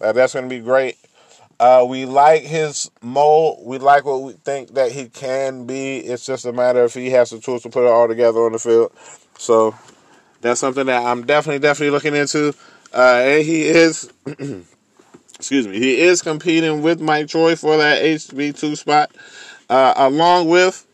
Uh, 0.01 0.13
that's 0.13 0.34
going 0.34 0.50
to 0.50 0.55
be 0.55 0.62
great. 0.62 0.98
Uh, 1.60 1.86
we 1.88 2.05
like 2.05 2.41
his 2.41 2.89
mold. 3.01 3.60
We 3.63 3.77
like 3.77 4.05
what 4.05 4.24
we 4.24 4.34
think 4.34 4.74
that 4.74 4.91
he 4.91 5.10
can 5.10 5.67
be. 5.67 5.98
It's 5.98 6.25
just 6.25 6.46
a 6.46 6.51
matter 6.51 6.84
if 6.84 6.96
he 6.96 7.12
has 7.12 7.29
the 7.29 7.39
tools 7.39 7.63
to 7.63 7.70
put 7.70 7.86
it 7.86 7.91
all 7.91 8.08
together 8.08 8.39
on 8.39 8.53
the 8.53 8.60
field. 8.60 8.91
So 9.38 9.75
that's 10.41 10.60
something 10.60 10.88
that 10.88 11.05
I'm 11.05 11.25
definitely 11.25 11.60
definitely 11.60 11.91
looking 11.91 12.15
into. 12.15 12.53
Uh, 12.94 13.22
and 13.24 13.46
he 13.46 13.64
is, 13.64 14.12
excuse 15.36 15.68
me, 15.68 15.80
he 15.80 16.00
is 16.00 16.22
competing 16.22 16.82
with 16.82 17.02
Mike 17.02 17.28
Troy 17.28 17.56
for 17.56 17.78
that 17.78 18.04
HB 18.04 18.58
two 18.58 18.76
spot, 18.76 19.12
uh, 19.70 19.94
along 19.96 20.48
with, 20.48 20.86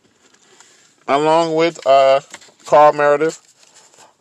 along 1.06 1.54
with 1.54 1.86
uh, 1.86 2.20
Carl 2.64 2.94
Meredith, 2.94 3.46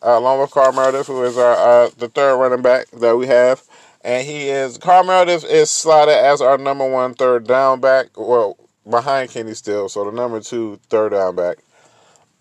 uh, 0.03 0.17
along 0.17 0.41
with 0.41 0.51
Carl 0.51 0.73
Meredith, 0.73 1.07
who 1.07 1.23
is 1.23 1.37
our 1.37 1.85
uh, 1.85 1.89
the 1.97 2.09
third 2.09 2.37
running 2.37 2.61
back 2.61 2.89
that 2.91 3.15
we 3.15 3.27
have, 3.27 3.63
and 4.01 4.27
he 4.27 4.49
is 4.49 4.77
Carl 4.77 5.05
Meredith 5.05 5.45
is 5.45 5.69
slotted 5.69 6.15
as 6.15 6.41
our 6.41 6.57
number 6.57 6.89
one 6.89 7.13
third 7.13 7.47
down 7.47 7.79
back, 7.79 8.07
well 8.17 8.57
behind 8.89 9.29
Kenny 9.29 9.53
Steele, 9.53 9.87
so 9.87 10.03
the 10.03 10.11
number 10.11 10.41
two 10.41 10.79
third 10.89 11.11
down 11.11 11.35
back. 11.35 11.59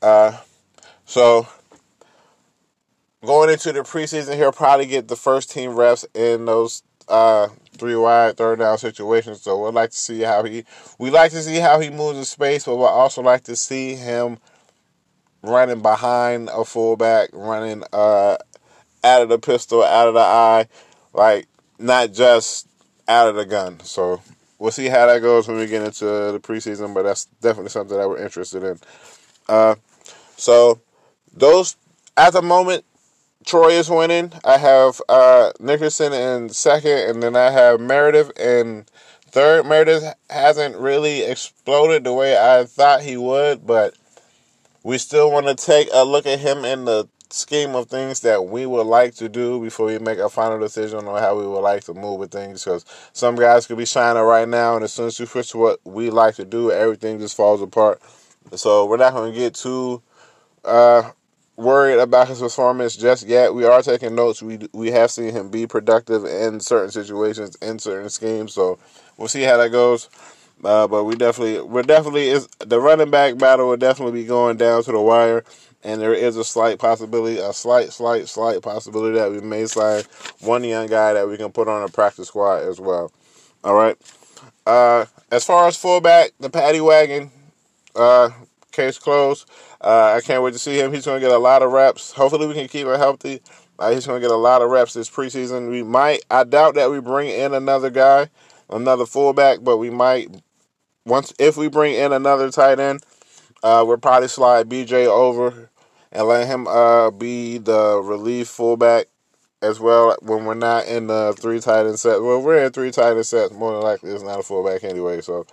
Uh, 0.03 0.37
so 1.05 1.47
going 3.25 3.51
into 3.51 3.73
the 3.73 3.81
preseason, 3.81 4.37
he'll 4.37 4.53
probably 4.53 4.87
get 4.87 5.09
the 5.09 5.17
first 5.17 5.51
team 5.51 5.75
reps 5.75 6.07
in 6.15 6.45
those 6.45 6.83
uh, 7.09 7.49
three 7.77 7.97
wide 7.97 8.37
third 8.37 8.59
down 8.59 8.79
situations. 8.79 9.43
So 9.43 9.65
we'd 9.65 9.75
like 9.75 9.91
to 9.91 9.97
see 9.97 10.21
how 10.21 10.43
he 10.45 10.65
we 10.99 11.11
like 11.11 11.33
to 11.33 11.43
see 11.43 11.57
how 11.57 11.81
he 11.81 11.91
moves 11.91 12.19
in 12.19 12.25
space, 12.25 12.65
but 12.65 12.77
we'd 12.77 12.85
also 12.85 13.23
like 13.23 13.45
to 13.45 13.57
see 13.57 13.95
him 13.95 14.39
running 15.43 15.83
behind 15.83 16.49
a 16.53 16.65
fullback, 16.65 17.31
running 17.33 17.83
uh, 17.93 18.37
out 19.05 19.23
of 19.23 19.29
the 19.29 19.39
pistol, 19.39 19.83
out 19.83 20.09
of 20.09 20.15
the 20.15 20.21
I, 20.21 20.67
like 21.13 21.47
not 21.79 22.13
just 22.13 22.69
out 23.07 23.29
of 23.29 23.37
the 23.37 23.47
gun. 23.47 23.81
So 23.81 24.21
we'll 24.59 24.73
see 24.73 24.87
how 24.87 25.07
that 25.07 25.23
goes 25.23 25.49
when 25.49 25.57
we 25.57 25.67
get 25.67 25.83
into 25.83 26.05
the 26.05 26.41
preseason, 26.43 26.93
but 26.95 27.03
that's 27.03 27.27
definitely 27.41 27.71
something 27.71 27.97
that 27.97 28.09
we're 28.09 28.23
interested 28.23 28.63
in. 28.63 28.79
Uh, 29.49 29.77
so 30.37 30.81
those 31.33 31.77
at 32.17 32.33
the 32.33 32.43
moment, 32.43 32.85
Troy 33.49 33.71
is 33.71 33.89
winning. 33.89 34.31
I 34.45 34.59
have 34.59 35.01
uh, 35.09 35.53
Nickerson 35.59 36.13
in 36.13 36.51
second, 36.51 36.99
and 36.99 37.23
then 37.23 37.35
I 37.35 37.51
have 37.51 37.81
Meredith 37.81 38.39
in 38.39 38.85
third. 39.31 39.65
Meredith 39.65 40.15
hasn't 40.29 40.77
really 40.77 41.23
exploded 41.23 42.05
the 42.05 42.13
way 42.13 42.37
I 42.37 42.65
thought 42.65 43.01
he 43.01 43.17
would, 43.17 43.67
but 43.67 43.95
we 44.83 44.99
still 44.99 45.33
want 45.33 45.47
to 45.47 45.55
take 45.55 45.89
a 45.95 46.05
look 46.05 46.27
at 46.27 46.41
him 46.41 46.67
in 46.67 46.85
the 46.85 47.09
scheme 47.31 47.75
of 47.75 47.89
things 47.89 48.21
that 48.21 48.45
we 48.45 48.67
would 48.67 48.87
like 48.87 49.15
to 49.15 49.31
do 49.31 49.63
before 49.63 49.87
we 49.87 49.99
make 49.99 50.19
a 50.19 50.29
final 50.29 50.59
decision 50.59 51.09
on 51.09 51.23
how 51.23 51.39
we 51.39 51.47
would 51.47 51.61
like 51.61 51.85
to 51.85 51.95
move 51.95 52.21
with 52.21 52.31
things. 52.31 52.63
Because 52.63 52.85
some 53.15 53.35
guys 53.35 53.67
could 53.67 53.79
be 53.79 53.87
shining 53.87 54.23
right 54.25 54.47
now, 54.47 54.75
and 54.75 54.85
as 54.85 54.93
soon 54.93 55.07
as 55.07 55.19
you 55.19 55.25
switch 55.25 55.53
to 55.53 55.57
what 55.57 55.81
we 55.87 56.11
like 56.11 56.35
to 56.35 56.45
do, 56.45 56.71
everything 56.71 57.19
just 57.19 57.35
falls 57.35 57.63
apart. 57.63 58.03
So 58.57 58.85
we're 58.85 58.99
not 58.99 59.15
going 59.15 59.33
to 59.33 59.39
get 59.39 59.55
too 59.55 60.03
uh, 60.67 61.13
worried 61.59 61.99
about 61.99 62.29
his 62.29 62.39
performance 62.39 62.97
just 62.97 63.27
yet. 63.27 63.53
We 63.53 63.65
are 63.65 63.83
taking 63.83 64.15
notes. 64.15 64.41
We 64.41 64.61
we 64.73 64.91
have 64.93 65.11
seen 65.11 65.33
him 65.33 65.51
be 65.51 65.67
productive 65.67 66.25
in 66.25 66.61
certain 66.61 66.91
situations, 66.91 67.57
in 67.57 67.79
certain 67.79 68.09
schemes. 68.09 68.55
So 68.55 68.79
we'll 69.19 69.29
see 69.29 69.43
how 69.43 69.59
that 69.59 69.71
goes. 69.71 70.09
Uh, 70.65 70.89
but 70.89 71.05
we 71.05 71.15
definitely, 71.15 71.61
we're 71.61 71.83
definitely 71.83 72.29
is 72.29 72.49
the 72.59 72.81
running 72.81 73.11
back 73.11 73.39
battle 73.39 73.69
will 73.69 73.77
definitely 73.77 74.21
be 74.21 74.27
going 74.27 74.57
down 74.57 74.83
to 74.83 74.91
the 74.91 75.01
wire, 75.01 75.45
and 75.85 76.01
there 76.01 76.15
is 76.15 76.37
a 76.37 76.43
slight 76.43 76.79
possibility, 76.81 77.39
a 77.39 77.53
slight, 77.53 77.93
slight, 77.93 78.29
slight 78.29 78.61
possibility 78.61 79.17
that 79.17 79.31
we 79.31 79.41
may 79.41 79.67
sign 79.67 80.03
one 80.41 80.65
young 80.65 80.89
guy 80.89 81.13
that 81.13 81.29
we 81.29 81.37
can 81.37 81.53
put 81.53 81.69
on 81.69 81.85
a 81.85 81.89
practice 81.89 82.29
squad 82.29 82.63
as 82.63 82.81
well. 82.81 83.13
All 83.63 83.75
right. 83.75 83.97
Uh, 84.67 85.07
as 85.31 85.45
far 85.45 85.69
as 85.69 85.77
fullback, 85.77 86.33
the 86.41 86.51
paddy 86.51 86.81
wagon, 86.81 87.31
uh, 87.95 88.31
case 88.79 88.99
closed. 88.99 89.49
Uh, 89.81 90.15
I 90.17 90.21
can't 90.21 90.43
wait 90.43 90.53
to 90.53 90.59
see 90.59 90.79
him. 90.79 90.93
He's 90.93 91.05
going 91.05 91.21
to 91.21 91.27
get 91.27 91.35
a 91.35 91.39
lot 91.39 91.63
of 91.63 91.73
reps. 91.73 92.13
Hopefully, 92.13 92.47
we 92.47 92.55
can 92.55 92.69
keep 92.69 92.87
him 92.87 92.99
healthy. 92.99 93.43
Uh, 93.79 93.91
he's 93.93 94.07
going 94.07 94.21
to 94.21 94.27
get 94.27 94.35
a 94.35 94.39
lot 94.39 94.63
of 94.63 94.71
reps 94.71 94.95
this 94.95 95.11
preseason. 95.11 95.71
We 95.71 95.83
might, 95.83 96.21
I 96.31 96.45
doubt 96.45 96.75
that 96.77 96.91
we 96.91 97.01
bring 97.01 97.29
in 97.29 97.55
another 97.55 97.91
guy, 97.91 98.29
another 98.71 99.07
fullback, 99.07 99.59
but 99.63 99.77
we 99.79 99.91
might, 99.91 100.29
once, 101.05 101.33
if 101.39 101.57
we 101.57 101.69
bring 101.69 101.95
in 101.95 102.13
another 102.13 102.51
tight 102.51 102.81
end, 102.81 103.05
uh, 103.63 103.85
we'll 103.87 103.99
probably 103.99 104.29
slide 104.29 104.69
BJ 104.69 105.07
over 105.07 105.71
and 106.13 106.27
let 106.27 106.47
him 106.47 106.67
uh, 106.67 107.11
be 107.11 107.59
the 107.59 108.01
relief 108.03 108.49
fullback 108.49 109.07
as 109.61 109.81
well 109.81 110.17
when 110.23 110.45
we're 110.45 110.55
not 110.55 110.87
in 110.87 111.09
the 111.09 111.35
three 111.39 111.61
tight 111.61 111.87
end 111.87 111.99
set. 111.99 112.23
Well, 112.23 112.43
we're 112.43 112.65
in 112.65 112.73
three 112.73 112.91
tight 112.91 113.13
end 113.13 113.27
sets. 113.27 113.53
More 113.53 113.73
than 113.73 113.83
likely, 113.83 114.13
it's 114.13 114.23
not 114.23 114.41
a 114.41 114.43
fullback 114.43 114.85
anyway. 114.85 115.21
So 115.21 115.47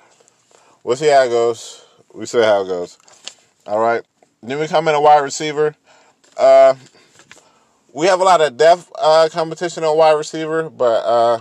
we'll 0.84 0.96
see 0.96 1.10
how 1.10 1.24
it 1.24 1.30
goes. 1.30 1.85
We 2.16 2.26
see 2.26 2.42
how 2.42 2.62
it 2.62 2.68
goes. 2.68 2.98
All 3.68 3.80
right. 3.80 4.02
Then 4.42 4.58
we 4.58 4.68
come 4.68 4.88
in 4.88 4.96
a 4.96 5.02
wide 5.02 5.20
receiver. 5.20 5.76
Uh, 6.38 6.76
we 7.92 8.08
have 8.08 8.22
a 8.22 8.24
lot 8.24 8.40
of 8.40 8.56
depth 8.56 8.90
uh, 8.98 9.28
competition 9.32 9.84
on 9.84 9.98
wide 9.98 10.14
receiver, 10.14 10.70
but 10.70 11.04
uh, 11.06 11.40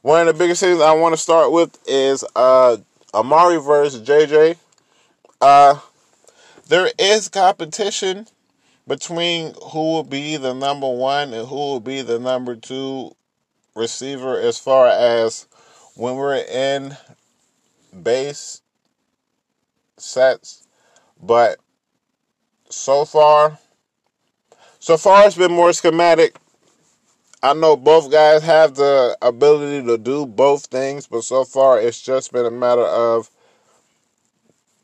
one 0.00 0.26
of 0.26 0.26
the 0.26 0.38
biggest 0.38 0.62
things 0.62 0.80
I 0.80 0.94
want 0.94 1.12
to 1.12 1.20
start 1.20 1.52
with 1.52 1.78
is 1.86 2.24
uh, 2.34 2.78
Amari 3.12 3.58
versus 3.58 4.00
JJ. 4.08 4.56
Uh, 5.40 5.80
there 6.68 6.90
is 6.98 7.28
competition 7.28 8.26
between 8.86 9.52
who 9.72 9.80
will 9.80 10.04
be 10.04 10.38
the 10.38 10.54
number 10.54 10.88
one 10.88 11.34
and 11.34 11.46
who 11.46 11.56
will 11.56 11.80
be 11.80 12.00
the 12.00 12.18
number 12.18 12.56
two 12.56 13.14
receiver 13.74 14.40
as 14.40 14.58
far 14.58 14.88
as 14.88 15.46
when 15.94 16.16
we're 16.16 16.36
in 16.36 16.96
base 18.02 18.62
sets. 20.00 20.66
But 21.20 21.58
so 22.68 23.04
far, 23.04 23.58
so 24.78 24.96
far 24.96 25.26
it's 25.26 25.36
been 25.36 25.52
more 25.52 25.72
schematic. 25.72 26.36
I 27.42 27.54
know 27.54 27.76
both 27.76 28.10
guys 28.10 28.42
have 28.42 28.74
the 28.74 29.16
ability 29.22 29.86
to 29.86 29.96
do 29.96 30.26
both 30.26 30.66
things, 30.66 31.06
but 31.06 31.22
so 31.22 31.44
far 31.44 31.80
it's 31.80 32.00
just 32.00 32.32
been 32.32 32.46
a 32.46 32.50
matter 32.50 32.82
of 32.82 33.30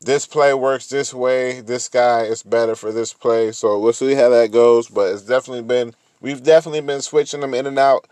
this 0.01 0.25
play 0.25 0.53
works 0.53 0.87
this 0.87 1.13
way. 1.13 1.61
This 1.61 1.89
guy 1.89 2.21
is 2.21 2.43
better 2.43 2.75
for 2.75 2.91
this 2.91 3.11
play. 3.11 3.51
So 3.51 3.79
we'll 3.79 3.93
see 3.93 4.13
how 4.13 4.29
that 4.29 4.51
goes. 4.51 4.87
But 4.87 5.11
it's 5.11 5.23
definitely 5.23 5.63
been 5.63 5.95
we've 6.21 6.43
definitely 6.43 6.81
been 6.81 7.01
switching 7.01 7.41
them 7.41 7.53
in 7.53 7.65
and 7.65 7.79
out. 7.79 8.07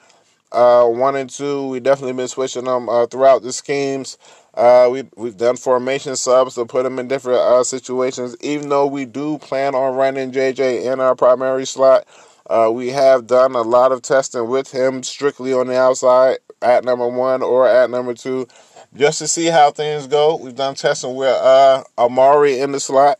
Uh, 0.52 0.86
one 0.86 1.16
and 1.16 1.30
two, 1.30 1.68
we 1.68 1.80
definitely 1.80 2.14
been 2.14 2.28
switching 2.28 2.66
them 2.66 2.90
uh, 2.90 3.08
throughout 3.08 3.42
the 3.42 3.54
schemes. 3.54 4.18
Uh, 4.54 4.88
we 4.92 5.04
we've 5.16 5.38
done 5.38 5.58
formation 5.58 6.16
subs 6.16 6.56
to 6.56 6.66
put 6.66 6.84
them 6.84 7.00
in 7.00 7.08
different 7.08 7.40
uh, 7.40 7.64
situations. 7.64 8.36
Even 8.42 8.70
though 8.70 8.86
we 8.86 9.06
do 9.06 9.38
plan 9.40 9.74
on 9.74 9.96
running 9.96 10.32
JJ 10.32 10.92
in 10.92 11.00
our 11.00 11.16
primary 11.16 11.66
slot, 11.66 12.08
uh, 12.48 12.70
we 12.72 12.90
have 12.90 13.26
done 13.26 13.56
a 13.56 13.62
lot 13.62 13.92
of 13.92 14.02
testing 14.02 14.48
with 14.48 14.72
him 14.72 15.02
strictly 15.02 15.54
on 15.54 15.68
the 15.68 15.78
outside 15.78 16.38
at 16.62 16.86
number 16.86 17.08
one 17.08 17.42
or 17.42 17.68
at 17.68 17.90
number 17.90 18.14
two, 18.14 18.48
just 18.96 19.20
to 19.20 19.28
see 19.28 19.48
how 19.48 19.72
things 19.72 20.06
go. 20.06 20.36
We've 20.38 20.56
done 20.56 20.76
testing 20.76 21.16
with 21.16 21.36
uh, 21.36 21.84
Amari 21.98 22.60
in 22.60 22.72
the 22.74 22.80
slot 22.80 23.20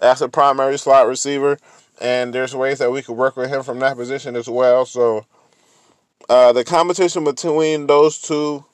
as 0.00 0.22
a 0.22 0.28
primary 0.28 0.78
slot 0.78 1.06
receiver, 1.06 1.58
and 2.00 2.34
there's 2.34 2.56
ways 2.56 2.78
that 2.78 2.90
we 2.90 3.02
could 3.02 3.16
work 3.16 3.36
with 3.36 3.50
him 3.50 3.62
from 3.62 3.78
that 3.80 3.96
position 3.96 4.36
as 4.36 4.48
well. 4.48 4.86
So 4.86 5.26
uh, 6.30 6.52
the 6.52 6.64
competition 6.64 7.24
between 7.24 7.88
those 7.88 8.18
two 8.18 8.64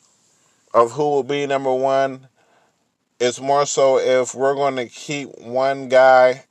of 0.74 0.92
who 0.92 1.02
will 1.02 1.22
be 1.22 1.46
number 1.46 1.72
one. 1.72 2.28
It's 3.20 3.40
more 3.40 3.66
so 3.66 3.98
if 3.98 4.34
we're 4.34 4.54
going 4.54 4.76
to 4.76 4.86
keep 4.86 5.28
one 5.38 5.88
guy 5.88 6.44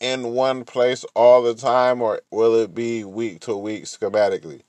in 0.00 0.32
one 0.32 0.64
place 0.64 1.04
all 1.14 1.42
the 1.42 1.54
time, 1.54 2.02
or 2.02 2.20
will 2.30 2.54
it 2.56 2.74
be 2.74 3.04
week 3.04 3.40
to 3.40 3.56
week 3.56 3.84
schematically? 3.84 4.62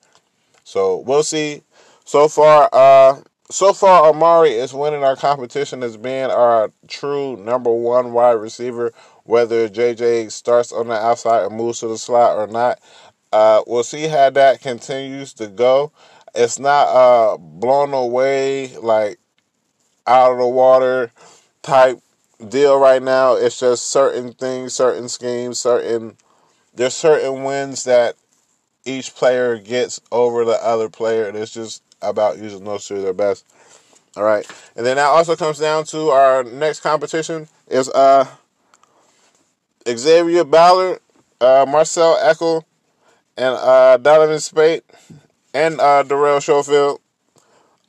So 0.63 0.97
we'll 0.99 1.23
see. 1.23 1.63
So 2.05 2.27
far, 2.27 2.69
uh, 2.71 3.21
so 3.49 3.73
far, 3.73 4.09
Amari 4.09 4.51
is 4.51 4.73
winning 4.73 5.03
our 5.03 5.15
competition 5.15 5.83
as 5.83 5.97
being 5.97 6.29
our 6.31 6.71
true 6.87 7.35
number 7.37 7.71
one 7.71 8.13
wide 8.13 8.31
receiver. 8.31 8.93
Whether 9.23 9.69
JJ 9.69 10.31
starts 10.31 10.71
on 10.71 10.87
the 10.87 10.95
outside 10.95 11.45
and 11.45 11.55
moves 11.55 11.79
to 11.79 11.87
the 11.87 11.97
slot 11.97 12.37
or 12.37 12.47
not, 12.47 12.79
uh, 13.31 13.61
we'll 13.67 13.83
see 13.83 14.07
how 14.07 14.29
that 14.31 14.61
continues 14.61 15.33
to 15.33 15.47
go 15.47 15.91
it's 16.33 16.59
not 16.59 16.87
uh 16.87 17.37
blown 17.37 17.93
away 17.93 18.75
like 18.77 19.19
out 20.07 20.31
of 20.31 20.37
the 20.37 20.47
water 20.47 21.11
type 21.61 21.99
deal 22.49 22.79
right 22.79 23.01
now. 23.01 23.35
It's 23.35 23.59
just 23.59 23.89
certain 23.89 24.33
things, 24.33 24.73
certain 24.73 25.09
schemes, 25.09 25.59
certain 25.59 26.17
there's 26.73 26.93
certain 26.93 27.43
wins 27.43 27.83
that 27.83 28.15
each 28.85 29.13
player 29.13 29.57
gets 29.57 30.01
over 30.11 30.43
the 30.45 30.63
other 30.63 30.89
player, 30.89 31.27
and 31.27 31.37
it's 31.37 31.53
just 31.53 31.83
about 32.01 32.39
using 32.39 32.63
those 32.63 32.85
to 32.87 32.95
their 32.95 33.13
best. 33.13 33.45
All 34.17 34.23
right, 34.23 34.45
and 34.75 34.85
then 34.85 34.97
that 34.97 35.05
also 35.05 35.35
comes 35.35 35.59
down 35.59 35.85
to 35.85 36.09
our 36.09 36.43
next 36.43 36.81
competition 36.81 37.47
is 37.67 37.89
uh 37.89 38.25
Xavier 39.87 40.43
Ballard, 40.43 40.99
uh, 41.39 41.65
Marcel 41.67 42.17
Eckel, 42.17 42.63
and 43.37 43.55
uh, 43.55 43.97
Donovan 43.97 44.39
Spate 44.39 44.83
and 45.53 45.79
uh, 45.79 46.03
Darrell 46.03 46.41
Schofield 46.41 47.01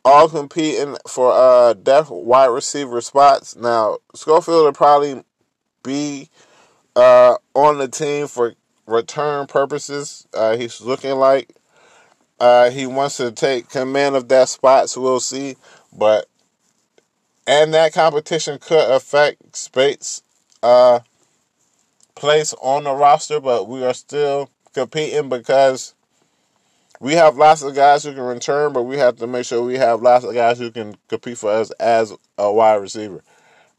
all 0.04 0.28
competing 0.28 0.97
for 1.07 1.33
uh, 1.33 1.75
depth 1.75 2.11
wide 2.11 2.47
receiver 2.47 3.00
spots. 3.00 3.54
Now, 3.57 3.99
Schofield 4.14 4.64
will 4.64 4.73
probably 4.73 5.23
be 5.83 6.28
uh, 6.97 7.37
on 7.54 7.78
the 7.78 7.88
team 7.88 8.26
for 8.26 8.54
return 8.87 9.47
purposes. 9.47 10.26
Uh, 10.35 10.57
he's 10.57 10.81
looking 10.81 11.12
like 11.16 11.54
uh, 12.40 12.71
he 12.71 12.87
wants 12.87 13.19
to 13.19 13.31
take 13.31 13.69
command 13.69 14.16
of 14.16 14.28
that 14.28 14.49
spot, 14.49 14.90
so 14.90 15.00
we'll 15.00 15.21
see. 15.21 15.57
But 15.92 16.26
and 17.47 17.73
that 17.75 17.92
competition 17.92 18.59
could 18.59 18.90
affect 18.90 19.57
Spate's 19.57 20.23
uh, 20.62 21.00
place 22.14 22.54
on 22.61 22.85
the 22.85 22.92
roster, 22.92 23.40
but 23.40 23.69
we 23.69 23.85
are 23.85 23.95
still 23.95 24.50
competing 24.75 25.28
because 25.28 25.95
we 27.02 27.14
have 27.14 27.37
lots 27.37 27.62
of 27.62 27.75
guys 27.75 28.04
who 28.04 28.12
can 28.12 28.23
return, 28.23 28.73
but 28.73 28.85
we 28.85 28.97
have 28.97 29.16
to 29.16 29.26
make 29.26 29.44
sure 29.44 29.61
we 29.61 29.75
have 29.75 30.02
lots 30.02 30.25
of 30.25 30.35
guys 30.35 30.61
who 30.61 30.71
can 30.71 30.97
compete 31.09 31.37
for 31.37 31.50
us 31.50 31.73
as 31.73 32.14
a 32.38 32.50
wide 32.52 32.76
receiver. 32.76 33.25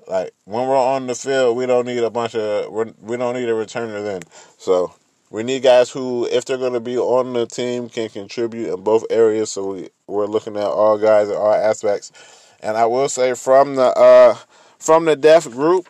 Like 0.10 0.34
when 0.44 0.68
we're 0.68 0.76
on 0.76 1.08
the 1.08 1.16
field, 1.16 1.56
we 1.56 1.66
don't 1.66 1.86
need 1.86 2.04
a 2.04 2.10
bunch 2.10 2.36
of 2.36 2.70
we 3.02 3.16
don't 3.16 3.36
need 3.36 3.48
a 3.48 3.54
returner 3.54 4.04
then. 4.04 4.24
So 4.58 4.94
we 5.30 5.42
need 5.42 5.64
guys 5.64 5.90
who, 5.90 6.28
if 6.28 6.44
they're 6.44 6.58
going 6.58 6.74
to 6.74 6.82
be 6.82 6.98
on 6.98 7.32
the 7.32 7.46
team, 7.46 7.88
can 7.88 8.10
contribute 8.10 8.74
in 8.74 8.84
both 8.84 9.06
areas. 9.10 9.54
So 9.54 9.72
we 9.72 9.90
we're 10.06 10.26
looking 10.26 10.58
at 10.58 10.64
all 10.64 10.98
guys 10.98 11.30
in 11.30 11.36
all 11.36 11.54
aspects. 11.54 12.12
And 12.60 12.76
I 12.76 12.86
will 12.86 13.08
say 13.08 13.36
from 13.36 13.76
the 13.76 13.98
uh, 13.98 14.36
from 14.80 15.06
the 15.06 15.16
deaf 15.16 15.50
group, 15.50 15.88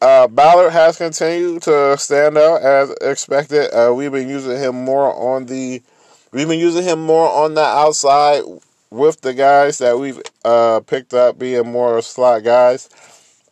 uh, 0.00 0.26
Ballard 0.28 0.72
has 0.72 0.96
continued 0.96 1.60
to 1.64 1.98
stand 1.98 2.38
out 2.38 2.62
as 2.62 2.88
expected. 3.02 3.70
Uh, 3.70 3.92
we've 3.92 4.12
been 4.12 4.30
using 4.30 4.56
him 4.56 4.76
more 4.76 5.14
on 5.14 5.44
the 5.44 5.82
We've 6.30 6.48
been 6.48 6.60
using 6.60 6.84
him 6.84 7.00
more 7.00 7.28
on 7.28 7.54
the 7.54 7.62
outside 7.62 8.42
with 8.90 9.22
the 9.22 9.32
guys 9.32 9.78
that 9.78 9.98
we've 9.98 10.20
uh, 10.44 10.80
picked 10.80 11.14
up 11.14 11.38
being 11.38 11.70
more 11.70 12.02
slot 12.02 12.44
guys. 12.44 12.90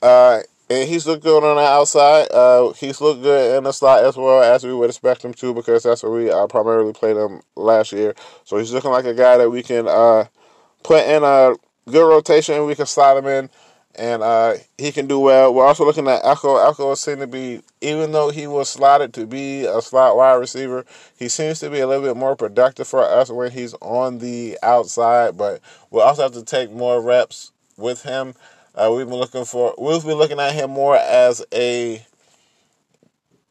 Uh, 0.02 0.40
and 0.68 0.88
he's 0.88 1.06
looked 1.06 1.22
good 1.22 1.42
on 1.42 1.56
the 1.56 1.62
outside. 1.62 2.30
Uh, 2.30 2.72
he's 2.72 3.00
looked 3.00 3.22
good 3.22 3.56
in 3.56 3.64
the 3.64 3.72
slot 3.72 4.04
as 4.04 4.16
well 4.16 4.42
as 4.42 4.64
we 4.64 4.74
would 4.74 4.90
expect 4.90 5.24
him 5.24 5.32
to 5.34 5.54
because 5.54 5.84
that's 5.84 6.02
where 6.02 6.12
we 6.12 6.30
uh, 6.30 6.46
primarily 6.48 6.92
played 6.92 7.16
him 7.16 7.40
last 7.54 7.92
year. 7.92 8.14
So 8.44 8.58
he's 8.58 8.72
looking 8.72 8.90
like 8.90 9.06
a 9.06 9.14
guy 9.14 9.38
that 9.38 9.48
we 9.48 9.62
can 9.62 9.88
uh, 9.88 10.24
put 10.82 11.06
in 11.06 11.22
a 11.22 11.54
good 11.90 12.06
rotation. 12.06 12.56
And 12.56 12.66
we 12.66 12.74
can 12.74 12.86
slide 12.86 13.16
him 13.16 13.26
in 13.26 13.48
and 13.98 14.22
uh, 14.22 14.54
he 14.78 14.92
can 14.92 15.06
do 15.06 15.18
well. 15.18 15.52
We're 15.52 15.66
also 15.66 15.84
looking 15.84 16.08
at 16.08 16.24
Echo. 16.24 16.56
Echo 16.56 16.94
seems 16.94 17.20
to 17.20 17.26
be, 17.26 17.62
even 17.80 18.12
though 18.12 18.30
he 18.30 18.46
was 18.46 18.68
slotted 18.68 19.12
to 19.14 19.26
be 19.26 19.64
a 19.64 19.80
slot 19.80 20.16
wide 20.16 20.34
receiver, 20.34 20.84
he 21.18 21.28
seems 21.28 21.60
to 21.60 21.70
be 21.70 21.80
a 21.80 21.86
little 21.86 22.04
bit 22.04 22.16
more 22.16 22.36
productive 22.36 22.86
for 22.86 23.02
us 23.02 23.30
when 23.30 23.50
he's 23.50 23.74
on 23.74 24.18
the 24.18 24.58
outside. 24.62 25.36
But 25.36 25.60
we'll 25.90 26.02
also 26.02 26.22
have 26.22 26.32
to 26.32 26.44
take 26.44 26.70
more 26.70 27.00
reps 27.00 27.52
with 27.76 28.02
him. 28.02 28.34
Uh, 28.74 28.92
we've 28.94 29.08
been 29.08 29.16
looking 29.16 29.44
for, 29.44 29.74
we'll 29.78 30.00
be 30.02 30.12
looking 30.12 30.40
at 30.40 30.54
him 30.54 30.70
more 30.70 30.96
as 30.96 31.44
a 31.52 32.04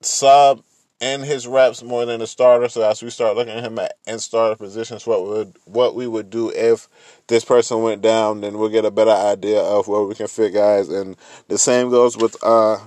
sub 0.01 0.63
in 1.05 1.21
his 1.21 1.45
reps 1.45 1.83
more 1.83 2.03
than 2.03 2.19
a 2.19 2.27
starter. 2.27 2.67
So 2.67 2.81
as 2.81 3.03
we 3.03 3.11
start 3.11 3.35
looking 3.35 3.53
at 3.53 3.63
him 3.63 3.77
at, 3.77 3.95
in 4.07 4.17
starter 4.17 4.55
positions, 4.55 5.05
what 5.05 5.23
would 5.23 5.55
what 5.65 5.93
we 5.93 6.07
would 6.07 6.31
do 6.31 6.49
if 6.49 6.89
this 7.27 7.45
person 7.45 7.83
went 7.83 8.01
down, 8.01 8.41
then 8.41 8.57
we'll 8.57 8.69
get 8.69 8.85
a 8.85 8.91
better 8.91 9.11
idea 9.11 9.61
of 9.61 9.87
where 9.87 10.01
we 10.01 10.15
can 10.15 10.27
fit 10.27 10.55
guys. 10.55 10.89
And 10.89 11.15
the 11.47 11.59
same 11.59 11.91
goes 11.91 12.17
with 12.17 12.35
uh 12.43 12.79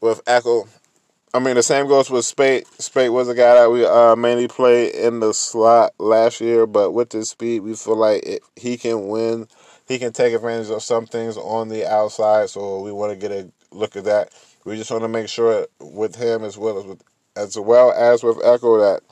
with 0.00 0.22
Echo. 0.26 0.66
I 1.34 1.40
mean, 1.40 1.56
the 1.56 1.62
same 1.62 1.86
goes 1.86 2.10
with 2.10 2.24
Spate. 2.24 2.66
Spate 2.80 3.12
was 3.12 3.28
a 3.28 3.34
guy 3.34 3.54
that 3.54 3.70
we 3.70 3.84
uh, 3.84 4.16
mainly 4.16 4.48
played 4.48 4.94
in 4.94 5.20
the 5.20 5.32
slot 5.32 5.92
last 5.98 6.40
year, 6.40 6.66
but 6.66 6.90
with 6.90 7.12
his 7.12 7.28
speed, 7.28 7.60
we 7.60 7.76
feel 7.76 7.94
like 7.94 8.24
it, 8.24 8.42
he 8.56 8.76
can 8.76 9.06
win. 9.06 9.46
He 9.86 10.00
can 10.00 10.12
take 10.12 10.34
advantage 10.34 10.70
of 10.70 10.82
some 10.82 11.06
things 11.06 11.36
on 11.36 11.68
the 11.68 11.88
outside, 11.88 12.50
so 12.50 12.80
we 12.80 12.90
want 12.90 13.12
to 13.12 13.16
get 13.16 13.30
a 13.30 13.48
look 13.70 13.94
at 13.94 14.04
that. 14.04 14.32
We 14.64 14.76
just 14.76 14.90
want 14.90 15.02
to 15.02 15.08
make 15.08 15.28
sure 15.28 15.66
with 15.80 16.16
him 16.16 16.44
as 16.44 16.58
well 16.58 16.78
as 16.78 16.84
with 16.84 17.02
as 17.36 17.58
well 17.58 17.92
as 17.92 18.22
with 18.22 18.38
Echo 18.44 18.78
that 18.78 19.02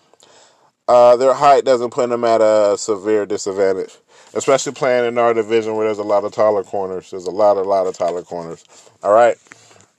uh, 0.88 1.17
their 1.17 1.35
height 1.35 1.64
doesn't 1.64 1.90
put 1.90 2.09
them 2.11 2.25
at 2.25 2.40
a 2.40 2.76
severe 2.78 3.26
disadvantage, 3.26 3.96
especially 4.35 4.73
playing 4.73 5.07
in 5.07 5.18
our 5.18 5.35
division 5.35 5.77
where 5.77 5.87
there's 5.87 5.99
a 5.99 6.03
lot 6.03 6.25
of 6.25 6.33
taller 6.33 6.64
corners. 6.64 7.11
There's 7.11 7.27
a 7.27 7.31
lot, 7.31 7.57
a 7.57 7.62
lot 7.62 7.87
of 7.87 7.96
taller 7.96 8.23
corners. 8.23 8.64
All 9.03 9.12
right, 9.12 9.37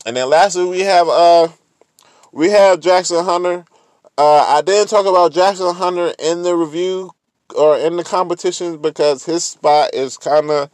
and 0.05 0.15
then 0.15 0.29
lastly 0.29 0.65
we 0.65 0.81
have 0.81 1.07
uh 1.07 1.47
we 2.31 2.49
have 2.49 2.79
Jackson 2.79 3.23
Hunter. 3.23 3.65
Uh, 4.17 4.57
I 4.57 4.61
didn't 4.61 4.89
talk 4.89 5.05
about 5.05 5.31
Jackson 5.31 5.73
Hunter 5.73 6.13
in 6.19 6.43
the 6.43 6.55
review 6.55 7.11
or 7.55 7.77
in 7.77 7.95
the 7.95 8.03
competition 8.03 8.77
because 8.77 9.25
his 9.25 9.43
spot 9.43 9.91
is 9.93 10.17
kind 10.17 10.49
of 10.51 10.69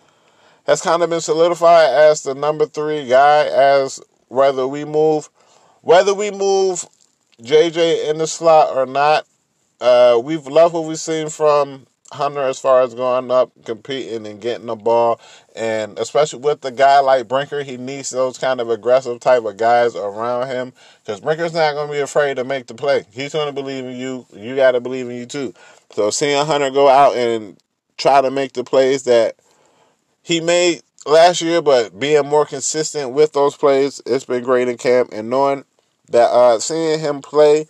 has 0.65 0.82
kind 0.82 1.04
of 1.04 1.10
been 1.10 1.21
solidified 1.21 1.89
as 1.89 2.23
the 2.23 2.34
number 2.34 2.65
three 2.65 3.08
guy 3.08 3.45
as 3.45 4.00
whether 4.28 4.68
we 4.68 4.86
move 4.86 5.30
whether 5.82 6.14
we 6.14 6.32
move 6.32 6.86
JJ 7.42 8.10
in 8.10 8.18
the 8.18 8.28
slot 8.28 8.76
or 8.76 8.86
not. 8.86 9.26
Uh, 9.80 10.20
we've 10.24 10.48
loved 10.48 10.74
what 10.74 10.86
we've 10.86 11.00
seen 11.00 11.30
from 11.30 11.86
Hunter 12.12 12.42
as 12.42 12.60
far 12.60 12.82
as 12.82 12.94
going 12.94 13.30
up, 13.30 13.52
competing, 13.66 14.26
and 14.26 14.42
getting 14.42 14.68
the 14.68 14.76
ball. 14.76 15.20
And 15.56 16.00
especially 16.00 16.40
with 16.40 16.62
the 16.62 16.72
guy 16.72 17.00
like 17.00 17.28
Brinker, 17.28 17.64
he 17.64 17.78
needs 17.78 18.10
those 18.10 18.38
kind 18.38 18.62
of 18.62 18.70
aggressive 18.70 19.20
type 19.20 19.44
of 19.44 19.58
guys 19.58 19.96
around 19.96 20.48
him 20.48 20.74
because 21.04 21.20
Brinker's 21.20 21.54
not 21.54 21.74
going 21.74 21.88
to 21.88 21.94
be 21.94 22.00
afraid 22.00 22.36
to 22.36 22.44
make 22.44 22.68
the 22.68 22.74
play. 22.74 23.06
He's 23.12 23.34
going 23.34 23.48
to 23.48 23.54
believe 23.54 23.86
in 23.86 23.96
you. 23.96 24.26
You 24.34 24.56
got 24.56 24.72
to 24.72 24.80
believe 24.80 25.10
in 25.10 25.16
you 25.16 25.26
too. 25.26 25.54
So 25.92 26.10
seeing 26.10 26.46
Hunter 26.46 26.72
go 26.72 26.88
out 26.88 27.16
and 27.16 27.58
try 27.98 28.22
to 28.22 28.32
make 28.32 28.54
the 28.54 28.64
plays 28.64 29.04
that 29.04 29.36
he 30.24 30.42
made 30.42 30.82
last 31.06 31.41
year, 31.41 31.62
but 31.62 31.98
being 32.00 32.26
more 32.26 32.46
consistent 32.46 33.12
with 33.12 33.34
those 33.34 33.56
plays, 33.56 34.02
it's 34.06 34.26
been 34.26 34.44
great 34.44 34.68
in 34.68 34.78
camp. 34.78 35.10
And 35.12 35.30
knowing 35.30 35.65
that 36.10 36.30
uh, 36.30 36.60
seeing 36.60 37.00
him 37.00 37.22
play 37.22 37.68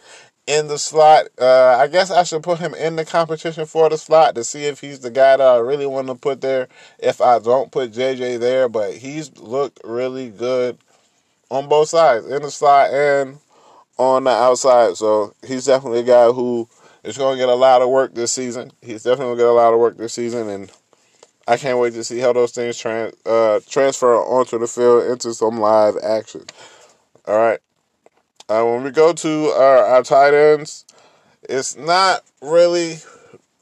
in 0.47 0.67
the 0.67 0.77
slot, 0.77 1.27
uh, 1.39 1.77
I 1.79 1.87
guess 1.87 2.11
I 2.11 2.23
should 2.23 2.43
put 2.43 2.59
him 2.59 2.73
in 2.75 2.95
the 2.95 3.05
competition 3.05 3.65
for 3.65 3.89
the 3.89 3.97
slot 3.97 4.35
to 4.35 4.43
see 4.43 4.65
if 4.65 4.79
he's 4.79 4.99
the 4.99 5.11
guy 5.11 5.37
that 5.37 5.41
I 5.41 5.57
really 5.57 5.87
want 5.87 6.07
to 6.07 6.15
put 6.15 6.41
there. 6.41 6.67
If 6.99 7.21
I 7.21 7.39
don't 7.39 7.71
put 7.71 7.93
JJ 7.93 8.39
there, 8.39 8.69
but 8.69 8.95
he's 8.95 9.35
looked 9.37 9.79
really 9.83 10.29
good 10.29 10.77
on 11.49 11.69
both 11.69 11.89
sides, 11.89 12.25
in 12.25 12.41
the 12.41 12.51
slot 12.51 12.91
and 12.91 13.37
on 13.97 14.23
the 14.25 14.31
outside. 14.31 14.97
So 14.97 15.33
he's 15.45 15.65
definitely 15.65 15.99
a 15.99 16.03
guy 16.03 16.31
who 16.31 16.67
is 17.03 17.17
going 17.17 17.35
to 17.35 17.41
get 17.41 17.49
a 17.49 17.55
lot 17.55 17.81
of 17.81 17.89
work 17.89 18.13
this 18.13 18.33
season. 18.33 18.71
He's 18.81 19.03
definitely 19.03 19.25
going 19.25 19.37
to 19.37 19.43
get 19.43 19.49
a 19.49 19.53
lot 19.53 19.73
of 19.73 19.79
work 19.79 19.97
this 19.97 20.13
season, 20.13 20.49
and 20.49 20.71
I 21.47 21.57
can't 21.57 21.77
wait 21.77 21.93
to 21.93 22.03
see 22.03 22.19
how 22.19 22.33
those 22.33 22.51
things 22.51 22.83
uh, 22.85 23.59
transfer 23.67 24.15
onto 24.15 24.57
the 24.57 24.67
field 24.67 25.05
into 25.11 25.33
some 25.33 25.59
live 25.59 25.95
action. 26.03 26.45
All 27.27 27.37
right. 27.37 27.59
Uh, 28.49 28.63
when 28.63 28.83
we 28.83 28.91
go 28.91 29.13
to 29.13 29.45
our, 29.57 29.77
our 29.85 30.03
tight 30.03 30.33
ends, 30.33 30.85
it's 31.47 31.75
not 31.75 32.23
really 32.41 32.97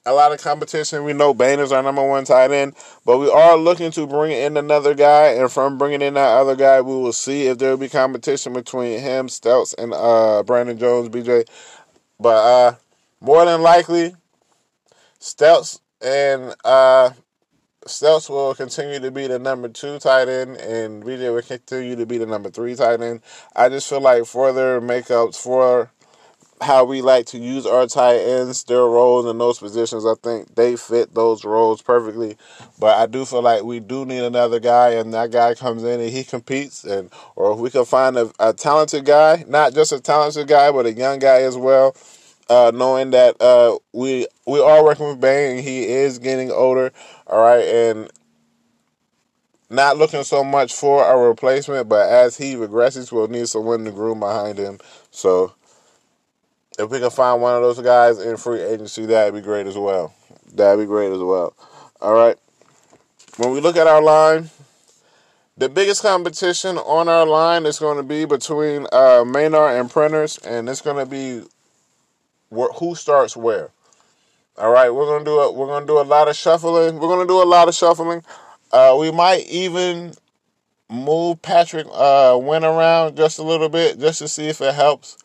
a 0.06 0.14
lot 0.14 0.32
of 0.32 0.42
competition. 0.42 1.04
We 1.04 1.14
know 1.14 1.34
Bain 1.34 1.60
is 1.60 1.72
our 1.72 1.82
number 1.82 2.06
one 2.06 2.26
tight 2.26 2.52
end, 2.52 2.76
but 3.06 3.18
we 3.18 3.30
are 3.30 3.58
looking 3.58 3.92
to 3.92 4.06
bring 4.06 4.32
in 4.32 4.58
another 4.58 4.94
guy. 4.94 5.28
And 5.28 5.52
from 5.52 5.78
bringing 5.78 6.02
in 6.02 6.16
that 6.16 6.38
other 6.38 6.56
guy, 6.56 6.82
we 6.82 6.94
will 6.94 7.14
see 7.14 7.48
if 7.48 7.58
there 7.58 7.72
will 7.72 7.78
be 7.78 7.90
competition 7.90 8.54
between 8.54 9.00
him, 9.00 9.30
Stouts, 9.30 9.74
and 9.74 9.94
uh, 9.94 10.44
Brandon 10.44 10.78
Jones, 10.78 11.10
BJ. 11.10 11.48
But 12.20 12.36
uh, 12.36 12.76
more 13.22 13.46
than 13.46 13.62
likely, 13.62 14.16
Stouts 15.20 15.80
and 16.02 16.54
uh, 16.66 17.12
Stouts 17.86 18.30
will 18.30 18.56
continue 18.56 19.00
to 19.00 19.12
be 19.12 19.28
the 19.28 19.40
number 19.40 19.68
two 19.68 20.00
tight 20.00 20.30
end, 20.30 20.56
and 20.58 21.04
BJ 21.04 21.34
will 21.34 21.42
continue 21.42 21.98
to 21.98 22.06
be 22.06 22.18
the 22.18 22.26
number 22.26 22.50
three 22.50 22.76
tight 22.76 23.02
end. 23.02 23.22
I 23.56 23.68
just 23.68 23.90
feel 23.90 24.00
like 24.00 24.26
for 24.26 24.54
their 24.54 24.80
makeups, 24.80 25.36
for 25.36 25.92
how 26.62 26.86
we 26.86 27.02
like 27.02 27.26
to 27.26 27.38
use 27.38 27.66
our 27.66 27.86
tight 27.88 28.20
ends, 28.20 28.64
their 28.64 28.84
roles 28.84 29.26
in 29.26 29.38
those 29.38 29.60
positions, 29.60 30.06
I 30.06 30.14
think 30.24 30.56
they 30.56 30.78
fit 30.78 31.14
those 31.14 31.44
roles 31.44 31.82
perfectly. 31.82 32.38
But 32.80 32.98
I 32.98 33.06
do 33.06 33.26
feel 33.26 33.42
like 33.42 33.64
we 33.64 33.82
do 33.82 34.06
need 34.06 34.24
another 34.24 34.62
guy, 34.62 34.92
and 34.92 35.14
that 35.14 35.32
guy 35.32 35.54
comes 35.54 35.84
in 35.84 36.00
and 36.00 36.10
he 36.10 36.24
competes, 36.24 36.86
and 36.86 37.10
or 37.36 37.52
if 37.52 37.60
we 37.60 37.70
can 37.70 37.84
find 37.84 38.16
a, 38.18 38.32
a 38.40 38.54
talented 38.54 39.04
guy, 39.04 39.44
not 39.46 39.74
just 39.74 39.92
a 39.92 40.00
talented 40.00 40.48
guy, 40.48 40.72
but 40.72 40.86
a 40.86 40.94
young 40.94 41.20
guy 41.20 41.42
as 41.42 41.58
well 41.58 41.96
uh, 42.50 42.72
knowing 42.74 43.12
that 43.12 43.42
uh, 43.42 43.78
we 43.94 44.28
we 44.46 44.60
are 44.60 44.84
working 44.84 45.08
with 45.08 45.20
Bain 45.20 45.62
he 45.62 45.86
is 45.86 46.20
getting 46.20 46.52
older, 46.52 46.92
all 47.28 47.42
right, 47.42 47.66
and 47.66 48.12
not 49.70 49.98
looking 49.98 50.24
so 50.24 50.44
much 50.44 50.74
for 50.74 51.04
a 51.04 51.18
replacement, 51.18 51.90
but 51.90 52.08
as 52.10 52.38
he 52.38 52.56
regresses, 52.56 53.12
we'll 53.12 53.28
need 53.28 53.48
someone 53.48 53.84
to 53.86 53.92
groom 53.92 54.20
behind 54.20 54.58
him. 54.58 54.80
So 55.10 55.54
if 56.78 56.90
we 56.90 57.00
can 57.00 57.10
find 57.10 57.42
one 57.42 57.56
of 57.56 57.62
those 57.62 57.82
guys 57.82 58.20
in 58.20 58.38
free 58.38 58.62
agency, 58.62 59.06
that'd 59.06 59.34
be 59.34 59.42
great 59.42 59.68
as 59.68 59.78
well. 59.78 60.14
That'd 60.54 60.84
be 60.84 60.88
great 60.88 61.12
as 61.12 61.20
well. 61.20 61.56
All 62.02 62.14
right. 62.14 62.38
When 63.38 63.52
we 63.52 63.62
look 63.62 63.76
at 63.76 63.88
our 63.88 64.02
line, 64.02 64.52
the 65.58 65.70
biggest 65.70 66.02
competition 66.02 66.78
on 66.78 67.08
our 67.08 67.26
line 67.26 67.66
is 67.66 67.80
going 67.80 67.98
to 67.98 68.04
be 68.04 68.26
between 68.26 68.88
uh, 68.92 69.24
Maynard 69.26 69.80
and 69.80 69.90
Printers, 69.90 70.38
and 70.40 70.70
it's 70.70 70.82
going 70.82 70.98
to 70.98 71.06
be 71.06 71.48
who 72.54 72.96
starts 72.96 73.38
where. 73.38 73.72
All 74.58 74.72
right, 74.72 74.92
we're 74.94 75.08
gonna 75.08 75.26
do 75.26 75.40
a 75.40 75.52
we're 75.52 75.68
gonna 75.68 75.88
do 75.88 76.00
a 76.00 76.04
lot 76.04 76.28
of 76.30 76.36
shuffling. 76.36 77.00
We're 77.00 77.10
gonna 77.10 77.28
do 77.28 77.42
a 77.42 77.46
lot 77.46 77.68
of 77.70 77.76
shuffling. 77.76 78.24
Uh, 78.72 78.98
we 79.00 79.12
might 79.12 79.48
even 79.48 80.14
move 80.90 81.42
Patrick 81.42 81.88
uh, 81.92 82.40
Wynn 82.42 82.64
around 82.66 83.18
just 83.18 83.40
a 83.40 83.44
little 83.44 83.70
bit, 83.70 84.00
just 84.00 84.20
to 84.20 84.28
see 84.28 84.50
if 84.50 84.62
it 84.62 84.76
helps. 84.76 85.18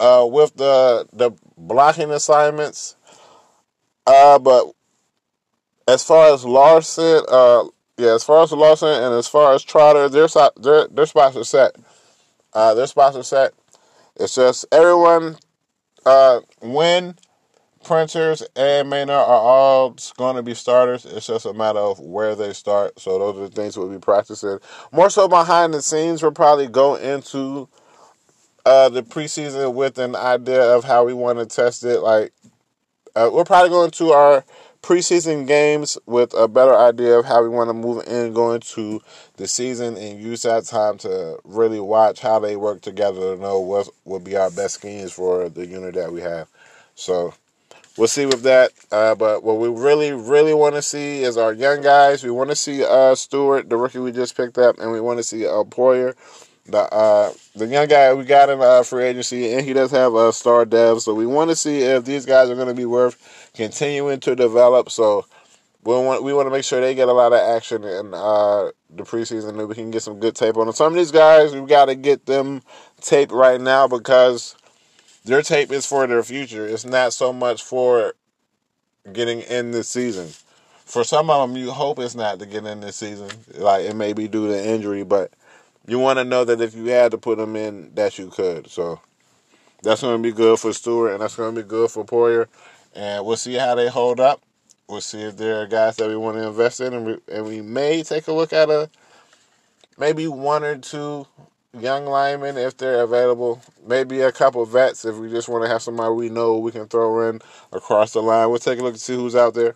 uh, 0.00 0.26
with 0.30 0.56
the 0.56 1.06
the 1.12 1.32
blocking 1.56 2.10
assignments. 2.10 2.96
Uh, 4.06 4.38
but 4.38 4.72
as 5.88 6.04
far 6.04 6.32
as 6.34 6.44
Larson, 6.44 7.22
uh, 7.28 7.64
yeah, 7.98 8.14
as 8.14 8.24
far 8.24 8.42
as 8.42 8.52
Larson 8.52 8.88
and 8.88 9.14
as 9.14 9.28
far 9.28 9.54
as 9.54 9.62
Trotter, 9.62 10.08
their 10.08 10.28
their 10.56 10.88
their 10.88 11.06
spots 11.06 11.36
are 11.36 11.44
set. 11.44 11.76
Uh, 12.52 12.74
their 12.74 12.86
spots 12.86 13.16
are 13.16 13.22
set. 13.22 13.52
It's 14.16 14.34
just 14.36 14.66
everyone, 14.72 15.36
uh, 16.06 16.40
when 16.60 17.16
Printers 17.84 18.42
and 18.56 18.88
Maynard 18.88 19.10
are 19.10 19.26
all 19.26 19.96
going 20.16 20.36
to 20.36 20.42
be 20.42 20.54
starters. 20.54 21.04
It's 21.04 21.26
just 21.26 21.46
a 21.46 21.52
matter 21.52 21.78
of 21.78 22.00
where 22.00 22.34
they 22.34 22.52
start. 22.52 22.98
So 22.98 23.18
those 23.18 23.36
are 23.36 23.48
the 23.48 23.54
things 23.54 23.76
we'll 23.76 23.90
be 23.90 23.98
practicing. 23.98 24.58
More 24.90 25.10
so 25.10 25.28
behind 25.28 25.74
the 25.74 25.82
scenes, 25.82 26.22
we'll 26.22 26.32
probably 26.32 26.66
go 26.66 26.94
into 26.96 27.68
uh, 28.64 28.88
the 28.88 29.02
preseason 29.02 29.74
with 29.74 29.98
an 29.98 30.16
idea 30.16 30.62
of 30.62 30.84
how 30.84 31.04
we 31.04 31.12
want 31.12 31.38
to 31.38 31.46
test 31.46 31.84
it. 31.84 32.00
Like 32.00 32.32
uh, 33.14 33.30
we're 33.32 33.44
probably 33.44 33.70
going 33.70 33.90
to 33.92 34.12
our 34.12 34.44
preseason 34.84 35.46
games 35.46 35.96
with 36.04 36.34
a 36.34 36.46
better 36.46 36.76
idea 36.76 37.18
of 37.18 37.24
how 37.24 37.42
we 37.42 37.48
want 37.48 37.70
to 37.70 37.72
move 37.72 38.06
in 38.06 38.34
going 38.34 38.60
to 38.60 39.00
the 39.38 39.48
season 39.48 39.96
and 39.96 40.20
use 40.20 40.42
that 40.42 40.66
time 40.66 40.98
to 40.98 41.38
really 41.42 41.80
watch 41.80 42.20
how 42.20 42.38
they 42.38 42.54
work 42.54 42.82
together 42.82 43.34
to 43.34 43.40
know 43.40 43.58
what 43.58 43.88
will 44.04 44.20
be 44.20 44.36
our 44.36 44.50
best 44.50 44.74
schemes 44.74 45.10
for 45.10 45.48
the 45.48 45.64
unit 45.64 45.94
that 45.94 46.12
we 46.12 46.20
have. 46.20 46.48
So 46.96 47.32
we'll 47.96 48.08
see 48.08 48.26
with 48.26 48.42
that. 48.42 48.72
Uh, 48.92 49.14
but 49.14 49.42
what 49.42 49.56
we 49.56 49.68
really, 49.68 50.12
really 50.12 50.52
want 50.52 50.74
to 50.74 50.82
see 50.82 51.22
is 51.22 51.38
our 51.38 51.54
young 51.54 51.80
guys. 51.80 52.22
We 52.22 52.30
want 52.30 52.50
to 52.50 52.56
see 52.56 52.84
uh, 52.84 53.14
Stewart, 53.14 53.70
the 53.70 53.78
rookie 53.78 54.00
we 54.00 54.12
just 54.12 54.36
picked 54.36 54.58
up, 54.58 54.78
and 54.78 54.92
we 54.92 55.00
want 55.00 55.18
to 55.18 55.24
see 55.24 55.46
uh, 55.46 55.64
Poyer, 55.64 56.14
the 56.66 56.78
uh, 56.78 57.32
the 57.54 57.66
young 57.66 57.88
guy 57.88 58.12
we 58.14 58.24
got 58.24 58.48
in 58.48 58.60
uh, 58.60 58.82
free 58.82 59.04
agency, 59.04 59.52
and 59.52 59.64
he 59.64 59.72
does 59.72 59.90
have 59.90 60.14
a 60.14 60.32
star 60.32 60.64
dev. 60.64 61.02
So 61.02 61.14
we 61.14 61.26
want 61.26 61.50
to 61.50 61.56
see 61.56 61.82
if 61.82 62.04
these 62.04 62.26
guys 62.26 62.48
are 62.50 62.54
going 62.54 62.68
to 62.68 62.74
be 62.74 62.86
worth 62.86 63.50
continuing 63.54 64.20
to 64.20 64.34
develop. 64.34 64.90
So 64.90 65.26
we 65.84 65.94
want 65.94 66.22
we 66.22 66.32
want 66.32 66.46
to 66.46 66.50
make 66.50 66.64
sure 66.64 66.80
they 66.80 66.94
get 66.94 67.08
a 67.08 67.12
lot 67.12 67.32
of 67.32 67.40
action 67.40 67.84
in 67.84 68.14
uh, 68.14 68.70
the 68.90 69.02
preseason, 69.02 69.58
and 69.58 69.68
we 69.68 69.74
can 69.74 69.90
get 69.90 70.02
some 70.02 70.18
good 70.18 70.34
tape 70.34 70.56
on 70.56 70.66
them. 70.66 70.74
Some 70.74 70.92
of 70.92 70.96
these 70.96 71.10
guys 71.10 71.52
we've 71.52 71.68
got 71.68 71.86
to 71.86 71.94
get 71.94 72.26
them 72.26 72.62
tape 73.00 73.30
right 73.30 73.60
now 73.60 73.86
because 73.86 74.56
their 75.24 75.42
tape 75.42 75.70
is 75.70 75.84
for 75.84 76.06
their 76.06 76.22
future. 76.22 76.66
It's 76.66 76.86
not 76.86 77.12
so 77.12 77.32
much 77.32 77.62
for 77.62 78.14
getting 79.12 79.40
in 79.40 79.70
this 79.70 79.88
season. 79.88 80.28
For 80.86 81.04
some 81.04 81.30
of 81.30 81.48
them, 81.48 81.56
you 81.56 81.70
hope 81.70 81.98
it's 81.98 82.14
not 82.14 82.38
to 82.38 82.46
get 82.46 82.64
in 82.64 82.80
this 82.80 82.96
season. 82.96 83.28
Like 83.54 83.84
it 83.84 83.96
may 83.96 84.12
be 84.12 84.28
due 84.28 84.48
to 84.48 84.66
injury, 84.66 85.02
but 85.02 85.32
you 85.86 85.98
want 85.98 86.18
to 86.18 86.24
know 86.24 86.44
that 86.44 86.60
if 86.60 86.74
you 86.74 86.86
had 86.86 87.10
to 87.12 87.18
put 87.18 87.38
them 87.38 87.56
in, 87.56 87.94
that 87.94 88.18
you 88.18 88.28
could. 88.28 88.68
So 88.68 89.00
that's 89.82 90.00
going 90.02 90.22
to 90.22 90.22
be 90.22 90.34
good 90.34 90.58
for 90.58 90.72
Stewart, 90.72 91.12
and 91.12 91.20
that's 91.20 91.36
going 91.36 91.54
to 91.54 91.62
be 91.62 91.68
good 91.68 91.90
for 91.90 92.04
Poyer 92.04 92.48
and 92.94 93.24
we'll 93.24 93.36
see 93.36 93.54
how 93.54 93.74
they 93.74 93.88
hold 93.88 94.20
up. 94.20 94.40
We'll 94.88 95.00
see 95.00 95.22
if 95.22 95.36
there 95.36 95.62
are 95.62 95.66
guys 95.66 95.96
that 95.96 96.08
we 96.08 96.16
want 96.16 96.36
to 96.36 96.46
invest 96.46 96.80
in, 96.80 96.92
and 96.92 97.06
we, 97.06 97.18
and 97.32 97.46
we 97.46 97.60
may 97.62 98.02
take 98.02 98.28
a 98.28 98.32
look 98.32 98.52
at 98.52 98.68
a 98.68 98.90
maybe 99.98 100.28
one 100.28 100.62
or 100.62 100.76
two 100.76 101.26
young 101.78 102.04
linemen 102.04 102.56
if 102.58 102.76
they're 102.76 103.02
available. 103.02 103.62
Maybe 103.86 104.20
a 104.20 104.30
couple 104.30 104.64
vets 104.66 105.04
if 105.04 105.16
we 105.16 105.30
just 105.30 105.48
want 105.48 105.64
to 105.64 105.70
have 105.70 105.82
somebody 105.82 106.14
we 106.14 106.28
know 106.28 106.58
we 106.58 106.70
can 106.70 106.86
throw 106.86 107.28
in 107.28 107.40
across 107.72 108.12
the 108.12 108.22
line. 108.22 108.50
We'll 108.50 108.58
take 108.58 108.78
a 108.78 108.82
look 108.82 108.92
and 108.92 109.00
see 109.00 109.14
who's 109.14 109.34
out 109.34 109.54
there. 109.54 109.74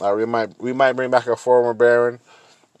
Uh, 0.00 0.14
we 0.16 0.26
might 0.26 0.60
we 0.60 0.72
might 0.72 0.92
bring 0.92 1.10
back 1.10 1.26
a 1.26 1.36
former 1.36 1.72
Baron, 1.72 2.20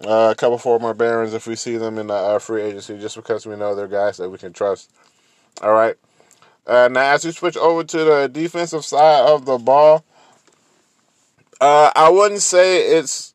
uh, 0.06 0.30
a 0.32 0.34
couple 0.34 0.58
former 0.58 0.94
Barons 0.94 1.34
if 1.34 1.46
we 1.46 1.56
see 1.56 1.76
them 1.76 1.98
in 1.98 2.06
the 2.06 2.14
uh, 2.14 2.38
free 2.38 2.62
agency, 2.62 2.98
just 2.98 3.16
because 3.16 3.46
we 3.46 3.56
know 3.56 3.74
they're 3.74 3.88
guys 3.88 4.16
that 4.18 4.30
we 4.30 4.38
can 4.38 4.52
trust. 4.52 4.92
All 5.62 5.72
right. 5.72 5.96
Uh, 6.66 6.88
now, 6.88 7.14
as 7.14 7.24
we 7.24 7.32
switch 7.32 7.56
over 7.56 7.82
to 7.82 8.04
the 8.04 8.28
defensive 8.28 8.84
side 8.84 9.26
of 9.26 9.46
the 9.46 9.58
ball, 9.58 10.04
uh, 11.60 11.90
I 11.96 12.10
wouldn't 12.10 12.42
say 12.42 12.96
it's 12.98 13.34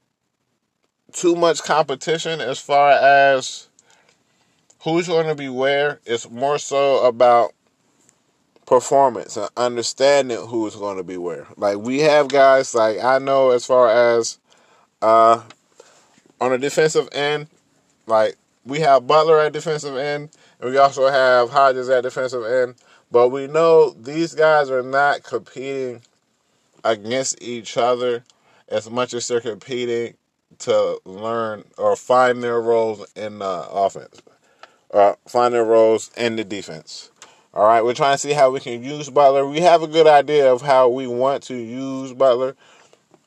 too 1.12 1.36
much 1.36 1.64
competition 1.64 2.42
as 2.42 2.60
far 2.60 2.92
as 2.92 3.68
who's 4.84 5.08
going 5.08 5.28
to 5.28 5.36
be 5.36 5.50
where. 5.50 6.00
It's 6.06 6.30
more 6.30 6.58
so 6.58 7.06
about 7.06 7.54
performance 8.66 9.36
and 9.36 9.50
understanding 9.58 10.38
who's 10.48 10.76
going 10.76 10.98
to 10.98 11.04
be 11.04 11.18
where. 11.18 11.48
Like 11.58 11.78
we 11.78 12.00
have 12.00 12.28
guys 12.28 12.74
like 12.74 13.04
I 13.04 13.20
know 13.20 13.52
as 13.52 13.66
far 13.66 13.90
as 13.90 14.40
uh, 15.02 15.42
on 16.40 16.52
the 16.52 16.58
defensive 16.58 17.10
end, 17.12 17.48
like 18.06 18.36
we 18.66 18.80
have 18.80 19.08
Butler 19.08 19.40
at 19.40 19.54
defensive 19.54 19.98
end, 19.98 20.30
and 20.60 20.72
we 20.72 20.78
also 20.78 21.08
have 21.08 21.50
Hodges 21.50 21.90
at 21.90 22.04
defensive 22.04 22.44
end. 22.46 22.76
But 23.12 23.30
we 23.30 23.48
know 23.48 23.92
these 23.92 24.34
guys 24.34 24.70
are 24.70 24.82
not 24.82 25.24
competing 25.24 26.02
against 26.84 27.42
each 27.42 27.78
other 27.78 28.24
as 28.68 28.90
much 28.90 29.14
as 29.14 29.28
they're 29.28 29.40
competing 29.40 30.16
to 30.60 31.00
learn 31.06 31.64
or 31.78 31.96
find 31.96 32.42
their 32.42 32.62
roles 32.62 33.06
in 33.16 33.40
the 33.40 33.68
offense, 33.70 34.22
or 34.90 35.18
find 35.28 35.54
their 35.54 35.66
roles 35.66 36.12
in 36.18 36.36
the 36.36 36.44
defense. 36.44 37.12
All 37.54 37.68
right, 37.68 37.84
we're 37.84 37.94
trying 37.94 38.16
to 38.16 38.18
see 38.18 38.34
how 38.34 38.50
we 38.50 38.60
can 38.60 38.84
use 38.84 39.10
Butler. 39.10 39.48
We 39.48 39.60
have 39.60 39.84
a 39.84 39.88
good 39.88 40.08
idea 40.08 40.52
of 40.52 40.64
how 40.64 40.90
we 40.90 41.06
want 41.06 41.44
to 41.44 41.56
use 41.56 42.12
Butler. 42.14 42.56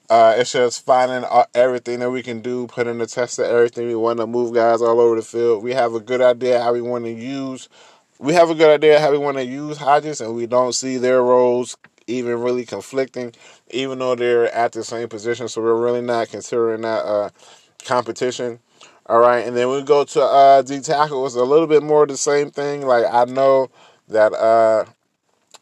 Uh, 0.08 0.34
it's 0.36 0.52
just 0.52 0.84
finding 0.84 1.28
everything 1.54 2.00
that 2.00 2.10
we 2.10 2.22
can 2.22 2.40
do, 2.40 2.66
putting 2.68 2.98
the 2.98 3.06
test 3.06 3.38
of 3.38 3.46
everything. 3.46 3.86
We 3.88 3.96
want 3.96 4.20
to 4.20 4.26
move 4.26 4.54
guys 4.54 4.80
all 4.80 5.00
over 5.00 5.16
the 5.16 5.22
field. 5.22 5.64
We 5.64 5.72
have 5.74 5.94
a 5.94 6.00
good 6.00 6.20
idea 6.20 6.62
how 6.62 6.72
we 6.72 6.80
want 6.80 7.04
to 7.04 7.12
use 7.12 7.68
we 8.18 8.32
have 8.34 8.50
a 8.50 8.54
good 8.54 8.70
idea 8.70 9.00
how 9.00 9.10
we 9.10 9.18
want 9.18 9.36
to 9.36 9.44
use 9.44 9.76
Hodges, 9.76 10.20
and 10.20 10.34
we 10.34 10.46
don't 10.46 10.72
see 10.72 10.96
their 10.96 11.22
roles 11.22 11.76
even 12.06 12.40
really 12.40 12.64
conflicting, 12.64 13.34
even 13.70 13.98
though 13.98 14.14
they're 14.14 14.52
at 14.54 14.72
the 14.72 14.84
same 14.84 15.08
position. 15.08 15.48
So 15.48 15.60
we're 15.60 15.80
really 15.80 16.00
not 16.00 16.28
considering 16.28 16.82
that 16.82 17.04
uh, 17.04 17.30
competition. 17.84 18.60
All 19.06 19.18
right, 19.20 19.46
and 19.46 19.56
then 19.56 19.70
we 19.70 19.82
go 19.82 20.04
to 20.04 20.22
uh, 20.22 20.62
D 20.62 20.80
tackle. 20.80 21.26
It's 21.26 21.36
a 21.36 21.44
little 21.44 21.66
bit 21.66 21.82
more 21.82 22.06
the 22.06 22.16
same 22.16 22.50
thing. 22.50 22.86
Like 22.86 23.04
I 23.10 23.24
know 23.24 23.70
that 24.08 24.32
uh, 24.32 24.86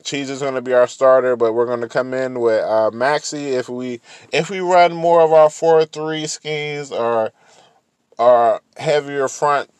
Cheese 0.04 0.28
is 0.28 0.40
going 0.40 0.54
to 0.54 0.62
be 0.62 0.74
our 0.74 0.86
starter, 0.86 1.34
but 1.34 1.54
we're 1.54 1.66
going 1.66 1.80
to 1.80 1.88
come 1.88 2.12
in 2.12 2.38
with 2.38 2.62
uh, 2.62 2.90
Maxi 2.92 3.52
if 3.52 3.68
we 3.68 4.00
if 4.32 4.50
we 4.50 4.60
run 4.60 4.92
more 4.92 5.22
of 5.22 5.32
our 5.32 5.48
four 5.50 5.84
three 5.86 6.26
schemes 6.26 6.92
or 6.92 7.32
our 8.18 8.60
heavier 8.76 9.28
front, 9.28 9.70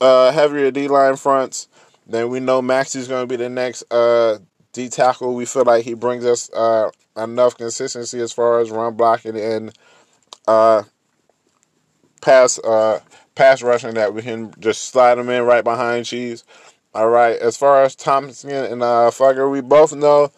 uh, 0.00 0.30
heavier 0.32 0.70
D 0.70 0.88
line 0.88 1.16
fronts. 1.16 1.68
Then 2.06 2.28
we 2.28 2.38
know 2.38 2.62
Maxi's 2.62 3.08
going 3.08 3.24
to 3.24 3.26
be 3.26 3.36
the 3.36 3.48
next 3.48 3.82
uh, 3.92 4.38
D 4.72 4.88
tackle. 4.88 5.34
We 5.34 5.44
feel 5.44 5.64
like 5.64 5.84
he 5.84 5.94
brings 5.94 6.24
us 6.24 6.48
uh, 6.52 6.90
enough 7.16 7.56
consistency 7.56 8.20
as 8.20 8.32
far 8.32 8.60
as 8.60 8.70
run 8.70 8.94
blocking 8.94 9.36
and 9.36 9.76
uh, 10.46 10.84
pass 12.20 12.60
uh, 12.60 13.00
pass 13.34 13.62
rushing 13.62 13.94
that 13.94 14.14
we 14.14 14.22
can 14.22 14.54
just 14.60 14.82
slide 14.82 15.18
him 15.18 15.28
in 15.28 15.42
right 15.42 15.64
behind 15.64 16.06
Cheese. 16.06 16.44
All 16.96 17.10
right. 17.10 17.36
As 17.36 17.58
far 17.58 17.82
as 17.82 17.94
Thompson 17.94 18.48
and 18.48 18.82
uh, 18.82 19.10
Fugger, 19.12 19.52
we 19.52 19.60
both 19.60 19.94
know. 19.94 20.32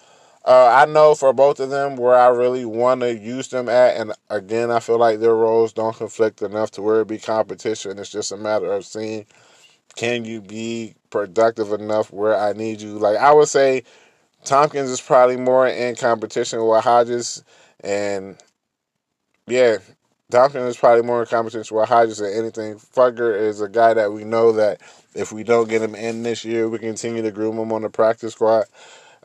Uh, 0.45 0.67
I 0.67 0.87
know 0.87 1.15
for 1.15 1.33
both 1.33 1.61
of 1.61 1.71
them 1.71 1.95
where 1.95 2.17
I 2.17 2.27
really 2.31 2.65
want 2.65 3.03
to 3.03 3.17
use 3.17 3.47
them 3.47 3.69
at, 3.69 3.97
and 3.97 4.13
again, 4.29 4.73
I 4.73 4.81
feel 4.81 4.99
like 4.99 5.21
their 5.21 5.37
roles 5.37 5.73
don't 5.73 5.95
conflict 5.95 6.43
enough 6.43 6.73
to 6.73 6.83
where 6.83 7.03
it 7.03 7.07
be 7.07 7.19
competition. 7.19 7.97
It's 8.01 8.11
just 8.11 8.33
a 8.33 8.37
matter 8.37 8.73
of 8.73 8.85
seeing 8.85 9.25
can 9.95 10.25
you 10.25 10.41
be 10.41 10.97
productive 11.11 11.71
enough 11.71 12.13
where 12.13 12.37
I 12.37 12.55
need 12.55 12.81
you? 12.81 12.99
Like 12.99 13.19
I 13.19 13.33
would 13.33 13.47
say 13.47 13.85
Tompkins 14.45 14.91
is 14.91 15.01
probably 15.01 15.37
more 15.37 15.69
in 15.69 15.95
competition 15.95 16.67
with 16.67 16.83
Hodges 16.83 17.45
and 17.85 18.37
yeah, 19.47 19.77
Tompkins 20.29 20.71
is 20.71 20.77
probably 20.77 21.05
more 21.05 21.21
in 21.21 21.29
competition 21.29 21.77
with 21.77 21.89
Hodges 21.89 22.19
than 22.19 22.33
anything. 22.33 22.75
Fugger 22.79 23.39
is 23.39 23.61
a 23.61 23.69
guy 23.69 23.95
that 23.95 24.13
we 24.13 24.25
know 24.25 24.51
that 24.51 24.81
if 25.19 25.33
we 25.33 25.43
don't 25.43 25.69
get 25.69 25.83
him 25.83 25.97
in 25.97 26.23
this 26.23 26.45
year, 26.45 26.69
we 26.69 26.79
continue 26.79 27.23
to 27.23 27.33
groom 27.33 27.59
him 27.59 27.73
on 27.73 27.83
the 27.83 27.91
practice 27.91 28.35
squad. 28.35 28.67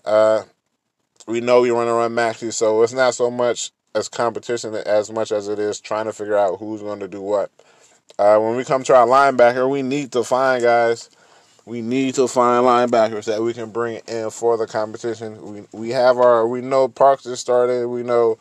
Uh, 0.03 0.43
we 1.27 1.39
know 1.39 1.61
we 1.61 1.71
want 1.71 1.87
to 1.87 1.93
run 1.93 2.13
Maxi, 2.13 2.51
so 2.51 2.81
it's 2.81 2.93
not 2.93 3.13
so 3.13 3.29
much 3.29 3.71
as 3.93 4.09
competition 4.09 4.73
as 4.73 5.11
much 5.11 5.31
as 5.31 5.47
it 5.47 5.59
is 5.59 5.79
trying 5.79 6.05
to 6.05 6.13
figure 6.13 6.37
out 6.37 6.57
who's 6.57 6.81
going 6.81 6.99
to 6.99 7.07
do 7.07 7.21
what. 7.21 7.51
Uh, 8.17 8.39
when 8.39 8.55
we 8.55 8.65
come 8.65 8.83
to 8.83 8.95
our 8.95 9.05
linebacker, 9.05 9.69
we 9.69 9.83
need 9.83 10.11
to 10.11 10.23
find 10.23 10.63
guys. 10.63 11.11
We 11.65 11.81
need 11.81 12.15
to 12.15 12.27
find 12.27 12.65
linebackers 12.65 13.25
that 13.25 13.41
we 13.41 13.53
can 13.53 13.69
bring 13.69 14.01
in 14.07 14.31
for 14.31 14.57
the 14.57 14.67
competition. 14.67 15.53
We 15.53 15.63
we 15.71 15.89
have 15.91 16.17
our 16.17 16.47
we 16.47 16.61
know 16.61 16.87
Parks 16.87 17.25
is 17.25 17.39
starting. 17.39 17.89
We 17.89 18.03
know 18.03 18.37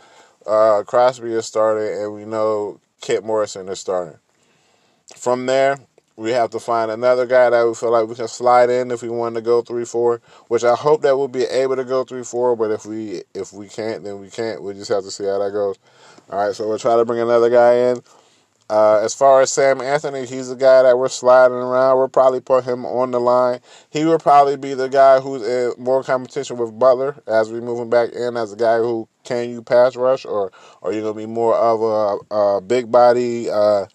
uh, 0.47 0.83
Crosby 0.87 1.33
is 1.33 1.47
starting, 1.47 2.03
and 2.03 2.15
we 2.15 2.25
know 2.25 2.81
Kit 3.01 3.25
Morrison 3.25 3.69
is 3.69 3.79
starting. 3.79 4.19
From 5.17 5.47
there, 5.47 5.79
we 6.17 6.31
have 6.31 6.51
to 6.51 6.61
find 6.61 6.91
another 6.91 7.27
guy 7.27 7.51
that 7.51 7.67
we 7.67 7.75
feel 7.75 7.91
like 7.91 8.09
we 8.09 8.15
can 8.15 8.29
slide 8.29 8.71
in 8.71 8.91
if 8.91 9.03
we 9.03 9.09
want 9.09 9.35
to 9.35 9.41
go 9.41 9.63
three 9.63 9.85
four. 9.85 10.21
Which 10.49 10.65
I 10.65 10.75
hope 10.75 11.03
that 11.03 11.17
we'll 11.17 11.29
be 11.29 11.45
able 11.45 11.77
to 11.77 11.85
go 11.85 12.05
three 12.05 12.25
four. 12.25 12.57
But 12.57 12.71
if 12.71 12.87
we 12.87 13.23
if 13.35 13.53
we 13.53 13.69
can't, 13.69 14.05
then 14.05 14.21
we 14.21 14.31
can't. 14.31 14.63
We 14.63 14.75
just 14.75 14.91
have 14.91 15.05
to 15.05 15.11
see 15.11 15.25
how 15.25 15.39
that 15.39 15.53
goes. 15.53 15.79
All 16.31 16.47
right, 16.47 16.55
so 16.55 16.69
we'll 16.69 16.79
try 16.79 16.97
to 16.97 17.05
bring 17.05 17.21
another 17.21 17.51
guy 17.51 17.75
in. 17.91 18.03
Uh, 18.71 19.01
as 19.03 19.13
far 19.13 19.43
as 19.43 19.53
Sam 19.53 19.83
Anthony, 19.83 20.25
he's 20.25 20.49
the 20.49 20.57
guy 20.57 20.83
that 20.83 20.97
we're 20.97 21.09
sliding 21.09 21.59
around. 21.59 21.99
We'll 21.99 22.09
probably 22.09 22.41
put 22.41 22.65
him 22.65 22.87
on 22.87 23.11
the 23.11 23.21
line. 23.21 23.61
He 23.91 24.07
will 24.07 24.19
probably 24.19 24.57
be 24.57 24.73
the 24.73 24.89
guy 24.89 25.21
who's 25.21 25.43
in 25.43 25.75
more 25.77 26.03
competition 26.03 26.57
with 26.57 26.79
Butler 26.79 27.23
as 27.27 27.51
we 27.51 27.61
move 27.61 27.81
him 27.81 27.91
back 27.91 28.13
in 28.13 28.37
as 28.37 28.53
a 28.53 28.57
guy 28.57 28.79
who 28.79 29.09
can 29.25 29.51
you 29.51 29.63
pass 29.63 29.95
rush 29.95 30.25
or 30.25 30.51
are 30.83 30.93
you 30.93 31.03
gonna 31.03 31.15
be 31.15 31.27
more 31.27 31.55
of 31.55 31.83
a, 31.83 32.35
a 32.35 32.61
big 32.63 32.91
body 32.91 33.51
uh, 33.51 33.87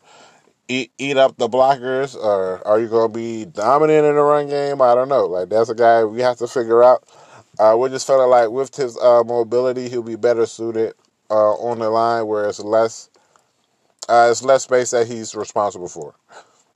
eat 0.67 0.91
eat 0.97 1.17
up 1.17 1.38
the 1.38 1.47
blockers 1.47 2.15
or 2.15 2.65
are 2.67 2.80
you 2.80 2.88
gonna 2.88 3.12
be 3.12 3.45
dominant 3.45 4.06
in 4.06 4.15
the 4.15 4.21
run 4.21 4.47
game? 4.47 4.82
I 4.82 4.95
don't 4.95 5.10
know. 5.10 5.25
Like 5.25 5.49
that's 5.49 5.69
a 5.69 5.75
guy 5.75 6.03
we 6.03 6.21
have 6.21 6.38
to 6.38 6.47
figure 6.47 6.84
out. 6.84 7.03
Uh, 7.60 7.75
we 7.77 7.89
just 7.89 8.06
felt 8.06 8.27
like 8.30 8.49
with 8.49 8.75
his 8.75 8.97
uh, 8.97 9.23
mobility, 9.25 9.89
he'll 9.89 10.03
be 10.03 10.15
better 10.15 10.45
suited 10.45 10.93
uh, 11.30 11.53
on 11.53 11.80
the 11.80 11.89
line 11.89 12.27
where 12.27 12.47
it's 12.47 12.60
less 12.60 13.10
uh, 14.10 14.27
it's 14.32 14.43
less 14.43 14.63
space 14.63 14.91
that 14.91 15.08
he's 15.08 15.36
responsible 15.36 15.88
for. 15.88 16.15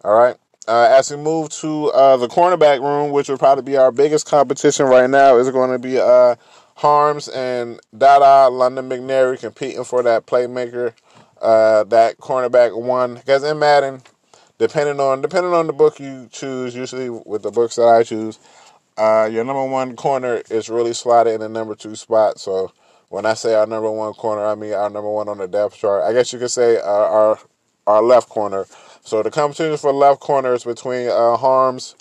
All 0.04 0.18
right. 0.18 0.36
Uh, 0.68 0.88
as 0.92 1.10
we 1.10 1.18
move 1.18 1.50
to 1.50 1.88
uh, 1.92 2.18
the 2.18 2.28
cornerback 2.28 2.82
room, 2.82 3.12
which 3.12 3.30
will 3.30 3.38
probably 3.38 3.64
be 3.64 3.78
our 3.78 3.92
biggest 3.92 4.28
competition 4.28 4.86
right 4.86 5.10
now, 5.10 5.38
is 5.38 5.50
going 5.50 5.72
to 5.72 5.80
be 5.80 6.00
uh, 6.00 6.36
Haarms 6.78 7.30
and 7.34 7.80
Dada 7.98 8.50
London 8.50 8.90
McNary 8.90 9.40
competing 9.40 9.84
for 9.84 10.04
that 10.04 10.26
playmaker, 10.28 10.94
uh, 11.42 11.84
that 11.86 12.18
cornerback 12.18 12.80
one. 12.80 13.16
Because 13.16 13.44
in 13.44 13.60
Madden, 13.60 14.02
depending 14.58 15.00
on 15.00 15.22
depending 15.22 15.54
on 15.54 15.68
the 15.68 15.74
book 15.74 16.00
you 16.00 16.30
choose, 16.32 16.76
usually 16.76 17.10
with 17.10 17.44
the 17.44 17.52
books 17.52 17.76
that 17.76 17.88
I 17.88 18.04
choose, 18.04 18.40
uh, 18.98 19.30
your 19.32 19.44
number 19.44 19.66
one 19.66 19.96
corner 19.96 20.42
is 20.50 20.70
really 20.70 20.94
slotted 20.94 21.34
in 21.34 21.42
the 21.42 21.50
number 21.50 21.76
two 21.76 21.96
spot. 21.96 22.40
So 22.40 22.72
when 23.10 23.26
I 23.26 23.34
say 23.34 23.56
our 23.56 23.66
number 23.66 23.92
one 23.92 24.14
corner, 24.14 24.46
I 24.46 24.56
mean 24.56 24.74
our 24.74 24.90
number 24.90 25.10
one 25.10 25.28
on 25.28 25.40
the 25.40 25.48
depth 25.48 25.78
chart. 25.78 26.04
I 26.04 26.14
guess 26.14 26.32
you 26.32 26.40
could 26.40 26.52
say 26.52 26.78
uh, 26.78 26.84
our 26.84 27.40
our 27.88 28.02
left 28.02 28.30
corner. 28.30 28.66
So 29.04 29.24
the 29.24 29.32
competition 29.32 29.78
for 29.78 29.92
left 29.92 30.20
corner 30.20 30.54
is 30.54 30.64
between 30.64 31.08
uh, 31.08 31.36
Haarms, 31.38 31.96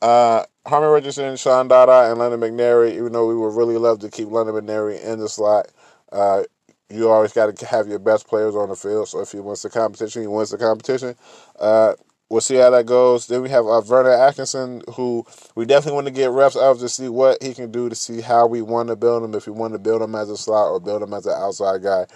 uh, 0.00 0.44
Harmon 0.64 0.90
Richardson, 0.90 1.36
Sean 1.36 1.68
Dada, 1.68 2.10
and 2.10 2.18
London 2.18 2.40
McNary. 2.40 2.92
Even 2.94 3.12
though 3.12 3.26
we 3.26 3.36
would 3.36 3.54
really 3.54 3.76
love 3.76 3.98
to 4.00 4.10
keep 4.10 4.28
London 4.28 4.54
McNary 4.54 5.02
in 5.04 5.18
the 5.18 5.28
slot, 5.28 5.68
uh, 6.12 6.44
you 6.88 7.10
always 7.10 7.32
got 7.32 7.54
to 7.54 7.66
have 7.66 7.88
your 7.88 7.98
best 7.98 8.28
players 8.28 8.54
on 8.54 8.68
the 8.68 8.76
field. 8.76 9.08
So 9.08 9.20
if 9.20 9.32
he 9.32 9.40
wins 9.40 9.62
the 9.62 9.70
competition, 9.70 10.22
he 10.22 10.28
wins 10.28 10.50
the 10.50 10.58
competition. 10.58 11.16
Uh, 11.58 11.94
we'll 12.28 12.40
see 12.40 12.56
how 12.56 12.70
that 12.70 12.86
goes. 12.86 13.26
Then 13.26 13.42
we 13.42 13.50
have 13.50 13.66
uh, 13.66 13.80
Vernon 13.80 14.18
Atkinson, 14.18 14.82
who 14.94 15.26
we 15.54 15.64
definitely 15.64 15.96
want 15.96 16.06
to 16.06 16.12
get 16.12 16.30
reps 16.30 16.56
of 16.56 16.78
to 16.78 16.88
see 16.88 17.08
what 17.08 17.42
he 17.42 17.54
can 17.54 17.70
do 17.70 17.88
to 17.88 17.94
see 17.94 18.20
how 18.20 18.46
we 18.46 18.62
want 18.62 18.88
to 18.88 18.96
build 18.96 19.24
him, 19.24 19.34
if 19.34 19.46
we 19.46 19.52
want 19.52 19.72
to 19.72 19.78
build 19.78 20.02
him 20.02 20.14
as 20.14 20.30
a 20.30 20.36
slot 20.36 20.70
or 20.70 20.80
build 20.80 21.02
him 21.02 21.12
as 21.12 21.26
an 21.26 21.34
outside 21.36 21.82
guy. 21.82 22.06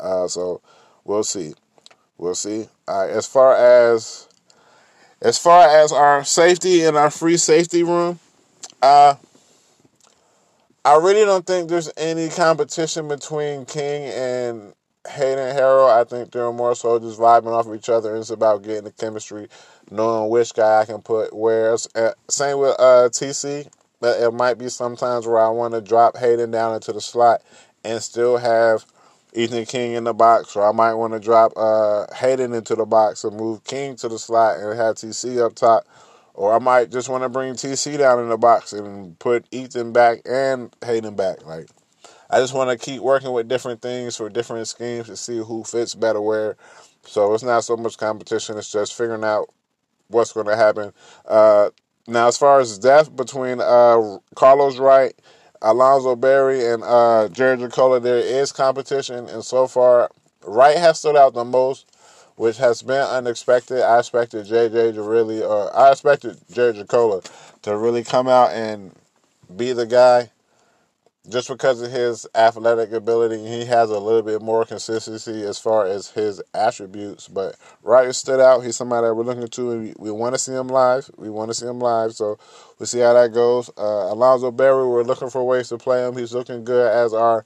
Uh, 0.00 0.26
so 0.26 0.60
we'll 1.04 1.24
see. 1.24 1.52
We'll 2.16 2.34
see. 2.34 2.68
As 2.88 3.26
far 3.26 3.54
as 3.54 4.28
as 5.20 5.36
far 5.36 5.68
as 5.68 5.92
our 5.92 6.22
safety 6.24 6.82
and 6.84 6.96
our 6.96 7.10
free 7.10 7.36
safety 7.36 7.82
room, 7.82 8.20
uh, 8.82 9.14
I 10.88 10.96
really 10.96 11.26
don't 11.26 11.46
think 11.46 11.68
there's 11.68 11.92
any 11.98 12.30
competition 12.30 13.08
between 13.08 13.66
King 13.66 14.04
and 14.04 14.72
Hayden 15.06 15.54
Harrell, 15.54 15.90
I 15.90 16.02
think 16.04 16.32
they're 16.32 16.50
more 16.50 16.74
so 16.74 16.98
just 16.98 17.20
vibing 17.20 17.52
off 17.52 17.66
of 17.66 17.74
each 17.74 17.90
other. 17.90 18.16
It's 18.16 18.30
about 18.30 18.62
getting 18.62 18.84
the 18.84 18.92
chemistry, 18.92 19.48
knowing 19.90 20.30
which 20.30 20.54
guy 20.54 20.80
I 20.80 20.86
can 20.86 21.02
put 21.02 21.36
where. 21.36 21.76
Uh, 21.94 22.12
same 22.30 22.58
with 22.58 22.74
uh, 22.78 23.10
TC. 23.10 23.68
But 24.00 24.18
it 24.18 24.32
might 24.32 24.56
be 24.56 24.70
sometimes 24.70 25.26
where 25.26 25.40
I 25.40 25.50
want 25.50 25.74
to 25.74 25.82
drop 25.82 26.16
Hayden 26.16 26.50
down 26.50 26.74
into 26.74 26.94
the 26.94 27.02
slot 27.02 27.42
and 27.84 28.02
still 28.02 28.38
have 28.38 28.86
Ethan 29.34 29.66
King 29.66 29.92
in 29.92 30.04
the 30.04 30.14
box, 30.14 30.56
or 30.56 30.66
I 30.66 30.72
might 30.72 30.94
want 30.94 31.12
to 31.12 31.20
drop 31.20 31.52
uh, 31.54 32.06
Hayden 32.14 32.54
into 32.54 32.74
the 32.74 32.86
box 32.86 33.24
and 33.24 33.36
move 33.36 33.62
King 33.64 33.94
to 33.96 34.08
the 34.08 34.18
slot 34.18 34.56
and 34.56 34.78
have 34.78 34.94
TC 34.94 35.44
up 35.44 35.54
top. 35.54 35.86
Or 36.38 36.54
I 36.54 36.60
might 36.60 36.92
just 36.92 37.08
want 37.08 37.24
to 37.24 37.28
bring 37.28 37.54
TC 37.54 37.98
down 37.98 38.20
in 38.20 38.28
the 38.28 38.38
box 38.38 38.72
and 38.72 39.18
put 39.18 39.44
Ethan 39.50 39.92
back 39.92 40.20
and 40.24 40.72
Hayden 40.84 41.16
back. 41.16 41.44
Like 41.44 41.66
I 42.30 42.38
just 42.38 42.54
want 42.54 42.70
to 42.70 42.78
keep 42.78 43.02
working 43.02 43.32
with 43.32 43.48
different 43.48 43.82
things 43.82 44.14
for 44.14 44.30
different 44.30 44.68
schemes 44.68 45.06
to 45.06 45.16
see 45.16 45.38
who 45.38 45.64
fits 45.64 45.96
better 45.96 46.20
where. 46.20 46.56
So 47.04 47.34
it's 47.34 47.42
not 47.42 47.64
so 47.64 47.76
much 47.76 47.98
competition; 47.98 48.56
it's 48.56 48.70
just 48.70 48.94
figuring 48.94 49.24
out 49.24 49.52
what's 50.06 50.32
going 50.32 50.46
to 50.46 50.54
happen. 50.54 50.92
Uh, 51.26 51.70
now, 52.06 52.28
as 52.28 52.38
far 52.38 52.60
as 52.60 52.78
depth 52.78 53.16
between 53.16 53.60
uh, 53.60 54.18
Carlos 54.36 54.78
Wright, 54.78 55.14
Alonzo 55.60 56.14
Berry, 56.14 56.64
and 56.64 56.84
uh, 56.84 57.28
Jared 57.32 57.58
Jacola, 57.58 57.98
there 57.98 58.16
is 58.16 58.52
competition, 58.52 59.28
and 59.28 59.44
so 59.44 59.66
far, 59.66 60.08
Wright 60.46 60.76
has 60.76 61.00
stood 61.00 61.16
out 61.16 61.34
the 61.34 61.44
most, 61.44 61.90
which 62.38 62.56
has 62.56 62.82
been 62.82 63.02
unexpected. 63.02 63.82
I 63.82 63.98
expected 63.98 64.46
JJ 64.46 64.94
to 64.94 65.02
really, 65.02 65.42
or 65.42 65.74
I 65.76 65.90
expected 65.92 66.38
Jared 66.50 66.76
Jacola 66.76 67.22
to 67.62 67.76
really 67.76 68.04
come 68.04 68.28
out 68.28 68.52
and 68.52 68.92
be 69.54 69.72
the 69.72 69.86
guy 69.86 70.30
just 71.28 71.48
because 71.48 71.82
of 71.82 71.90
his 71.90 72.26
athletic 72.34 72.92
ability, 72.92 73.44
he 73.46 73.64
has 73.66 73.90
a 73.90 73.98
little 73.98 74.22
bit 74.22 74.40
more 74.40 74.64
consistency 74.64 75.42
as 75.42 75.58
far 75.58 75.86
as 75.86 76.08
his 76.10 76.40
attributes. 76.54 77.28
But 77.28 77.56
Wright 77.82 78.14
stood 78.14 78.40
out. 78.40 78.60
He's 78.60 78.76
somebody 78.76 79.06
that 79.06 79.14
we're 79.14 79.24
looking 79.24 79.46
to. 79.46 79.78
We, 79.78 79.94
we 79.98 80.10
want 80.10 80.34
to 80.34 80.38
see 80.38 80.52
him 80.52 80.68
live. 80.68 81.10
We 81.16 81.28
want 81.28 81.50
to 81.50 81.54
see 81.54 81.66
him 81.66 81.80
live. 81.80 82.14
So 82.14 82.38
we'll 82.78 82.86
see 82.86 83.00
how 83.00 83.12
that 83.14 83.32
goes. 83.34 83.68
Uh, 83.76 84.08
Alonzo 84.12 84.50
Berry, 84.50 84.86
we're 84.86 85.02
looking 85.02 85.30
for 85.30 85.44
ways 85.44 85.68
to 85.68 85.78
play 85.78 86.06
him. 86.06 86.16
He's 86.16 86.32
looking 86.32 86.64
good 86.64 86.90
as 86.90 87.12
our 87.12 87.44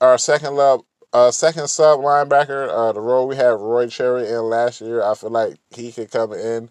our 0.00 0.18
second 0.18 0.56
love. 0.56 0.82
Uh, 1.12 1.30
second 1.30 1.68
sub 1.68 2.00
linebacker, 2.00 2.68
uh, 2.70 2.92
the 2.92 3.00
role 3.00 3.28
we 3.28 3.36
had 3.36 3.48
Roy 3.48 3.86
Cherry 3.86 4.28
in 4.28 4.40
last 4.44 4.80
year, 4.80 5.02
I 5.02 5.14
feel 5.14 5.30
like 5.30 5.56
he 5.70 5.92
could 5.92 6.10
come 6.10 6.32
in 6.32 6.70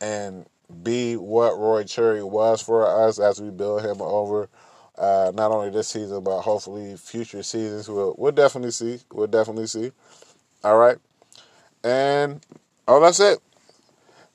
and 0.00 0.46
be 0.82 1.16
what 1.16 1.58
Roy 1.58 1.82
Cherry 1.84 2.22
was 2.22 2.62
for 2.62 2.86
us 2.86 3.18
as 3.18 3.40
we 3.40 3.50
build 3.50 3.82
him 3.82 4.00
over 4.00 4.48
uh, 4.98 5.32
not 5.34 5.50
only 5.50 5.70
this 5.70 5.88
season, 5.88 6.22
but 6.22 6.42
hopefully 6.42 6.96
future 6.96 7.42
seasons. 7.42 7.88
We'll 7.88 8.14
we'll 8.18 8.32
definitely 8.32 8.70
see. 8.70 9.00
We'll 9.12 9.26
definitely 9.26 9.66
see. 9.66 9.90
All 10.62 10.78
right, 10.78 10.98
and 11.82 12.40
oh, 12.86 13.00
that's 13.00 13.20
it. 13.20 13.38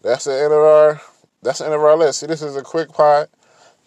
That's 0.01 0.25
the 0.25 0.33
end 0.33 0.53
of 0.53 0.59
our. 0.59 1.01
That's 1.41 1.59
the 1.59 1.65
end 1.65 1.73
of 1.73 1.81
our 1.81 1.95
list. 1.95 2.19
See, 2.19 2.27
this 2.27 2.41
is 2.41 2.55
a 2.55 2.63
quick 2.63 2.89
pod 2.89 3.29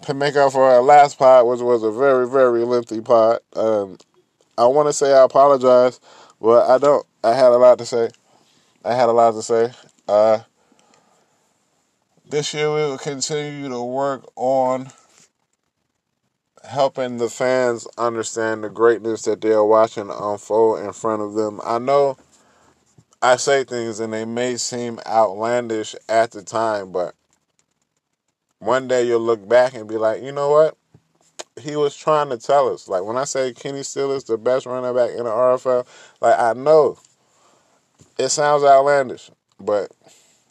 to 0.02 0.14
make 0.14 0.36
up 0.36 0.52
for 0.52 0.64
our 0.64 0.80
last 0.80 1.18
pod, 1.18 1.46
which 1.46 1.60
was 1.60 1.82
a 1.82 1.90
very 1.90 2.28
very 2.28 2.64
lengthy 2.64 3.00
pod. 3.00 3.40
Um, 3.54 3.98
I 4.60 4.66
want 4.66 4.90
to 4.90 4.92
say 4.92 5.14
I 5.14 5.24
apologize, 5.24 6.00
but 6.38 6.68
I 6.68 6.76
don't. 6.76 7.06
I 7.24 7.32
had 7.32 7.50
a 7.50 7.56
lot 7.56 7.78
to 7.78 7.86
say. 7.86 8.10
I 8.84 8.94
had 8.94 9.08
a 9.08 9.12
lot 9.12 9.30
to 9.30 9.42
say. 9.42 9.72
Uh, 10.06 10.40
this 12.28 12.52
year 12.52 12.68
we 12.68 12.82
will 12.82 12.98
continue 12.98 13.70
to 13.70 13.82
work 13.82 14.30
on 14.36 14.90
helping 16.62 17.16
the 17.16 17.30
fans 17.30 17.86
understand 17.96 18.62
the 18.62 18.68
greatness 18.68 19.22
that 19.22 19.40
they're 19.40 19.64
watching 19.64 20.10
unfold 20.10 20.84
in 20.84 20.92
front 20.92 21.22
of 21.22 21.32
them. 21.32 21.58
I 21.64 21.78
know 21.78 22.18
I 23.22 23.36
say 23.36 23.64
things 23.64 23.98
and 23.98 24.12
they 24.12 24.26
may 24.26 24.58
seem 24.58 25.00
outlandish 25.06 25.96
at 26.06 26.32
the 26.32 26.42
time, 26.42 26.92
but 26.92 27.14
one 28.58 28.88
day 28.88 29.06
you'll 29.06 29.20
look 29.20 29.48
back 29.48 29.72
and 29.72 29.88
be 29.88 29.96
like, 29.96 30.22
you 30.22 30.32
know 30.32 30.50
what? 30.50 30.76
He 31.58 31.76
was 31.76 31.96
trying 31.96 32.30
to 32.30 32.38
tell 32.38 32.72
us. 32.72 32.88
Like 32.88 33.04
when 33.04 33.16
I 33.16 33.24
say 33.24 33.52
Kenny 33.52 33.82
Steele 33.82 34.12
is 34.12 34.24
the 34.24 34.38
best 34.38 34.66
running 34.66 34.94
back 34.94 35.10
in 35.10 35.24
the 35.24 35.30
RFL, 35.30 35.86
like 36.20 36.38
I 36.38 36.52
know 36.54 36.98
it 38.18 38.28
sounds 38.28 38.64
outlandish, 38.64 39.30
but 39.58 39.90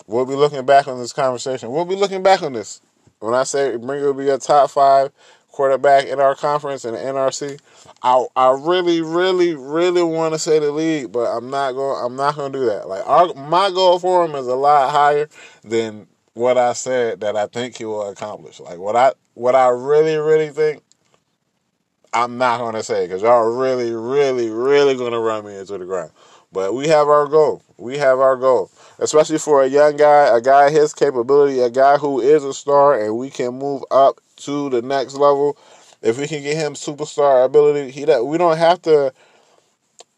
we'll 0.07 0.25
be 0.25 0.35
looking 0.35 0.65
back 0.65 0.87
on 0.87 0.99
this 0.99 1.13
conversation. 1.13 1.71
We'll 1.71 1.85
be 1.85 1.95
looking 1.95 2.23
back 2.23 2.43
on 2.43 2.53
this. 2.53 2.81
When 3.19 3.33
I 3.33 3.43
say 3.43 3.75
Brinker 3.75 4.07
will 4.07 4.13
be 4.13 4.29
a 4.29 4.37
top 4.37 4.71
five 4.71 5.11
quarterback 5.59 6.05
in 6.05 6.21
our 6.21 6.35
conference 6.35 6.85
in 6.85 6.93
the 6.93 6.99
NRC. 6.99 7.59
I 8.01 8.25
I 8.37 8.51
really 8.51 9.01
really 9.01 9.55
really 9.55 10.01
want 10.01 10.33
to 10.33 10.39
say 10.39 10.57
the 10.57 10.71
league, 10.71 11.11
but 11.11 11.25
I'm 11.25 11.49
not 11.49 11.73
going. 11.73 12.01
I'm 12.01 12.15
not 12.15 12.37
going 12.37 12.53
to 12.53 12.59
do 12.59 12.65
that. 12.67 12.87
Like 12.87 13.05
our 13.05 13.33
my 13.33 13.69
goal 13.69 13.99
for 13.99 14.23
him 14.23 14.35
is 14.35 14.47
a 14.47 14.55
lot 14.55 14.91
higher 14.91 15.27
than 15.63 16.07
what 16.33 16.57
I 16.57 16.71
said 16.71 17.19
that 17.19 17.35
I 17.35 17.47
think 17.47 17.77
he 17.77 17.83
will 17.83 18.07
accomplish. 18.07 18.61
Like 18.61 18.77
what 18.77 18.95
I 18.95 19.11
what 19.33 19.53
I 19.53 19.67
really 19.67 20.15
really 20.15 20.49
think. 20.49 20.81
I'm 22.13 22.37
not 22.37 22.71
to 22.71 22.83
say 22.83 23.05
because 23.05 23.21
y'all 23.21 23.55
really 23.55 23.91
really 23.91 24.49
really 24.49 24.95
going 24.95 25.11
to 25.11 25.19
run 25.19 25.45
me 25.45 25.55
into 25.55 25.77
the 25.77 25.85
ground. 25.85 26.11
But 26.51 26.73
we 26.73 26.87
have 26.87 27.07
our 27.07 27.27
goal. 27.27 27.61
We 27.77 27.97
have 27.99 28.19
our 28.19 28.35
goal, 28.35 28.71
especially 28.97 29.37
for 29.37 29.63
a 29.63 29.67
young 29.67 29.97
guy, 29.97 30.35
a 30.35 30.41
guy 30.41 30.71
his 30.71 30.93
capability, 30.93 31.59
a 31.59 31.69
guy 31.69 31.97
who 31.97 32.19
is 32.19 32.43
a 32.43 32.53
star, 32.53 32.99
and 32.99 33.17
we 33.17 33.29
can 33.29 33.59
move 33.59 33.83
up 33.91 34.19
to 34.37 34.69
the 34.69 34.81
next 34.81 35.13
level. 35.13 35.57
If 36.01 36.17
we 36.17 36.27
can 36.27 36.41
get 36.41 36.57
him 36.57 36.73
superstar 36.73 37.45
ability, 37.45 37.91
he 37.91 38.05
that 38.05 38.25
we 38.25 38.37
don't 38.37 38.57
have 38.57 38.81
to. 38.83 39.13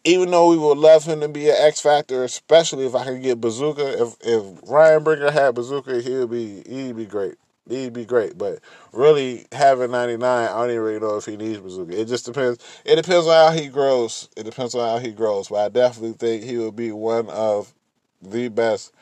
Even 0.04 0.32
though 0.32 0.50
we 0.50 0.58
would 0.58 0.78
love 0.78 1.04
him 1.04 1.20
to 1.20 1.28
be 1.28 1.48
an 1.48 1.56
X 1.58 1.80
factor, 1.80 2.24
especially 2.24 2.86
if 2.86 2.94
I 2.94 3.04
can 3.04 3.20
get 3.20 3.40
Bazooka. 3.40 4.02
If 4.02 4.16
if 4.22 4.60
Ryan 4.68 5.04
Brinker 5.04 5.30
had 5.30 5.54
Bazooka, 5.54 6.00
he'd 6.00 6.30
be 6.30 6.62
he'd 6.66 6.96
be 6.96 7.06
great. 7.06 7.34
He'd 7.68 7.92
be 7.92 8.04
great. 8.04 8.36
But 8.36 8.58
really, 8.92 9.46
having 9.52 9.90
ninety 9.90 10.16
nine, 10.16 10.48
I 10.48 10.52
don't 10.52 10.70
even 10.70 10.82
really 10.82 11.00
know 11.00 11.16
if 11.16 11.26
he 11.26 11.36
needs 11.36 11.58
Bazooka. 11.58 12.00
It 12.00 12.06
just 12.06 12.26
depends. 12.26 12.58
It 12.84 12.96
depends 12.96 13.26
on 13.26 13.32
how 13.32 13.52
he 13.52 13.68
grows. 13.68 14.28
It 14.36 14.44
depends 14.44 14.74
on 14.74 14.88
how 14.88 14.98
he 14.98 15.12
grows. 15.12 15.48
But 15.48 15.64
I 15.64 15.68
definitely 15.68 16.14
think 16.14 16.44
he 16.44 16.58
would 16.58 16.76
be 16.76 16.90
one 16.92 17.28
of 17.28 17.72
the 18.20 18.48
best 18.48 18.92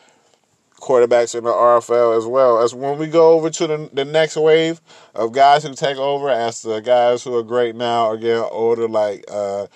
quarterbacks 0.81 1.35
in 1.35 1.45
the 1.45 1.51
RFL 1.51 2.17
as 2.17 2.27
well. 2.27 2.61
As 2.63 2.75
when 2.75 2.99
we 2.99 3.07
go 3.07 3.33
over 3.33 3.51
to 3.51 3.67
the, 3.67 3.91
the 3.93 4.05
next 4.05 4.37
wave 4.37 4.81
of 5.15 5.33
guys 5.33 5.63
who 5.63 5.75
take 5.75 5.99
over, 5.99 6.29
as 6.31 6.63
the 6.63 6.81
guys 6.81 7.23
who 7.23 7.37
are 7.37 7.43
great 7.43 7.77
now 7.77 8.07
are 8.07 8.17
getting 8.17 8.43
older, 8.51 8.89
like 8.89 9.25
uh, 9.31 9.67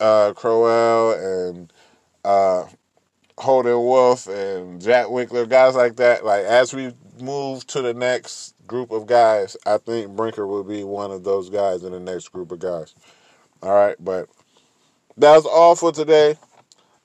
uh, 0.00 0.32
Crowell 0.34 1.12
and 1.12 1.72
uh, 2.24 2.66
Holden 3.38 3.76
Wolf 3.76 4.26
and 4.26 4.80
Jack 4.80 5.10
Winkler, 5.10 5.46
guys 5.46 5.74
like 5.74 5.96
that. 5.96 6.24
Like 6.24 6.44
as 6.44 6.74
we 6.74 6.92
move 7.20 7.66
to 7.68 7.82
the 7.82 7.94
next 7.94 8.54
group 8.66 8.90
of 8.90 9.06
guys, 9.06 9.56
I 9.66 9.78
think 9.78 10.16
Brinker 10.16 10.46
will 10.46 10.64
be 10.64 10.84
one 10.84 11.10
of 11.10 11.24
those 11.24 11.50
guys 11.50 11.82
in 11.84 11.92
the 11.92 12.00
next 12.00 12.28
group 12.28 12.52
of 12.52 12.58
guys. 12.58 12.94
All 13.62 13.74
right, 13.74 13.96
but 14.00 14.28
that's 15.16 15.46
all 15.46 15.76
for 15.76 15.92
today. 15.92 16.36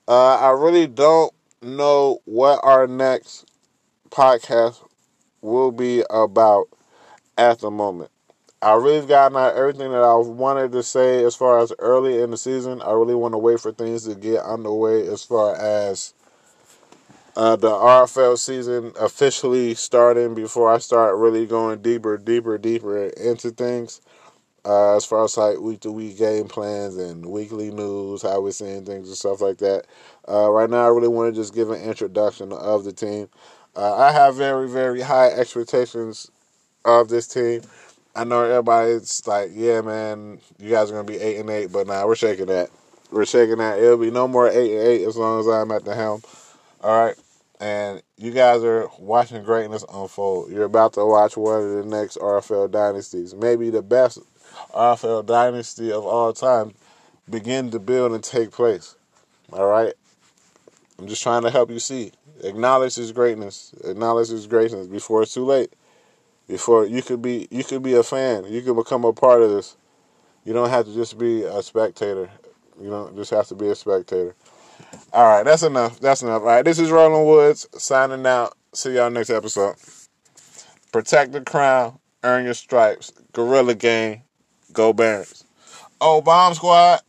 Uh, 0.06 0.36
I 0.36 0.50
really 0.50 0.86
don't 0.86 1.32
know 1.62 2.20
what 2.24 2.60
our 2.62 2.86
next 2.86 3.46
podcast 4.10 4.86
will 5.40 5.70
be 5.70 6.02
about 6.10 6.68
at 7.36 7.60
the 7.60 7.70
moment. 7.70 8.10
I 8.60 8.74
really 8.74 9.06
gotten 9.06 9.36
out 9.36 9.54
everything 9.54 9.92
that 9.92 10.02
I 10.02 10.14
wanted 10.14 10.72
to 10.72 10.82
say 10.82 11.24
as 11.24 11.36
far 11.36 11.60
as 11.60 11.72
early 11.78 12.20
in 12.20 12.32
the 12.32 12.36
season. 12.36 12.82
I 12.82 12.90
really 12.92 13.14
want 13.14 13.34
to 13.34 13.38
wait 13.38 13.60
for 13.60 13.70
things 13.70 14.04
to 14.04 14.16
get 14.16 14.42
underway 14.42 15.06
as 15.06 15.22
far 15.22 15.54
as 15.54 16.12
uh, 17.38 17.54
the 17.54 17.70
RFL 17.70 18.36
season 18.36 18.92
officially 18.98 19.72
starting 19.76 20.34
before 20.34 20.72
I 20.72 20.78
start 20.78 21.14
really 21.14 21.46
going 21.46 21.80
deeper, 21.80 22.18
deeper, 22.18 22.58
deeper 22.58 23.06
into 23.06 23.52
things. 23.52 24.00
Uh, 24.64 24.96
as 24.96 25.04
far 25.04 25.22
as 25.22 25.36
like 25.36 25.60
week 25.60 25.78
to 25.82 25.92
week 25.92 26.18
game 26.18 26.48
plans 26.48 26.96
and 26.96 27.24
weekly 27.24 27.70
news, 27.70 28.22
how 28.22 28.40
we're 28.40 28.50
seeing 28.50 28.84
things 28.84 29.06
and 29.06 29.16
stuff 29.16 29.40
like 29.40 29.58
that. 29.58 29.84
Uh, 30.28 30.50
right 30.50 30.68
now, 30.68 30.84
I 30.84 30.88
really 30.88 31.06
want 31.06 31.32
to 31.32 31.40
just 31.40 31.54
give 31.54 31.70
an 31.70 31.80
introduction 31.80 32.52
of 32.52 32.82
the 32.82 32.92
team. 32.92 33.28
Uh, 33.76 33.94
I 33.94 34.10
have 34.10 34.34
very, 34.34 34.68
very 34.68 35.00
high 35.00 35.28
expectations 35.28 36.28
of 36.84 37.08
this 37.08 37.28
team. 37.28 37.62
I 38.16 38.24
know 38.24 38.42
everybody's 38.42 39.24
like, 39.28 39.50
yeah, 39.54 39.80
man, 39.80 40.40
you 40.58 40.70
guys 40.70 40.90
are 40.90 40.94
gonna 40.94 41.04
be 41.04 41.20
eight 41.20 41.38
and 41.38 41.50
eight, 41.50 41.70
but 41.70 41.86
nah, 41.86 42.04
we're 42.04 42.16
shaking 42.16 42.46
that. 42.46 42.70
We're 43.12 43.26
shaking 43.26 43.58
that. 43.58 43.78
It'll 43.78 43.96
be 43.96 44.10
no 44.10 44.26
more 44.26 44.48
eight 44.48 44.76
and 44.76 44.88
eight 44.88 45.06
as 45.06 45.16
long 45.16 45.38
as 45.38 45.46
I'm 45.46 45.70
at 45.70 45.84
the 45.84 45.94
helm. 45.94 46.22
All 46.82 47.04
right 47.04 47.16
and 47.60 48.02
you 48.16 48.30
guys 48.30 48.62
are 48.62 48.88
watching 48.98 49.42
greatness 49.42 49.84
unfold. 49.92 50.50
You're 50.50 50.64
about 50.64 50.92
to 50.94 51.04
watch 51.04 51.36
one 51.36 51.62
of 51.62 51.70
the 51.70 51.84
next 51.84 52.16
RFL 52.18 52.70
dynasties, 52.70 53.34
maybe 53.34 53.70
the 53.70 53.82
best 53.82 54.18
RFL 54.74 55.26
dynasty 55.26 55.92
of 55.92 56.04
all 56.04 56.32
time, 56.32 56.74
begin 57.28 57.70
to 57.70 57.78
build 57.78 58.12
and 58.12 58.22
take 58.22 58.50
place. 58.50 58.96
All 59.52 59.66
right? 59.66 59.94
I'm 60.98 61.06
just 61.06 61.22
trying 61.22 61.42
to 61.42 61.50
help 61.50 61.70
you 61.70 61.78
see. 61.78 62.12
Acknowledge 62.42 62.94
his 62.94 63.12
greatness. 63.12 63.74
Acknowledge 63.84 64.28
his 64.28 64.46
greatness 64.46 64.86
before 64.86 65.22
it's 65.22 65.34
too 65.34 65.44
late. 65.44 65.72
Before 66.46 66.86
you 66.86 67.02
could 67.02 67.20
be 67.20 67.46
you 67.50 67.62
could 67.62 67.82
be 67.82 67.94
a 67.94 68.02
fan. 68.02 68.44
You 68.46 68.62
could 68.62 68.76
become 68.76 69.04
a 69.04 69.12
part 69.12 69.42
of 69.42 69.50
this. 69.50 69.76
You 70.44 70.52
don't 70.52 70.70
have 70.70 70.86
to 70.86 70.94
just 70.94 71.18
be 71.18 71.42
a 71.42 71.62
spectator. 71.62 72.30
You 72.80 72.90
don't 72.90 73.16
just 73.16 73.30
have 73.30 73.48
to 73.48 73.54
be 73.54 73.68
a 73.68 73.74
spectator. 73.74 74.34
All 75.12 75.24
right, 75.24 75.44
that's 75.44 75.62
enough. 75.62 76.00
That's 76.00 76.22
enough. 76.22 76.42
All 76.42 76.48
right, 76.48 76.64
this 76.64 76.78
is 76.78 76.90
Roland 76.90 77.26
Woods 77.26 77.66
signing 77.72 78.26
out. 78.26 78.56
See 78.74 78.94
y'all 78.94 79.10
next 79.10 79.30
episode. 79.30 79.76
Protect 80.92 81.32
the 81.32 81.40
crown, 81.40 81.98
earn 82.22 82.44
your 82.44 82.54
stripes. 82.54 83.12
Gorilla 83.32 83.74
Gang, 83.74 84.22
go 84.72 84.92
Barons. 84.92 85.44
Oh, 86.00 86.20
Bomb 86.20 86.54
Squad. 86.54 87.00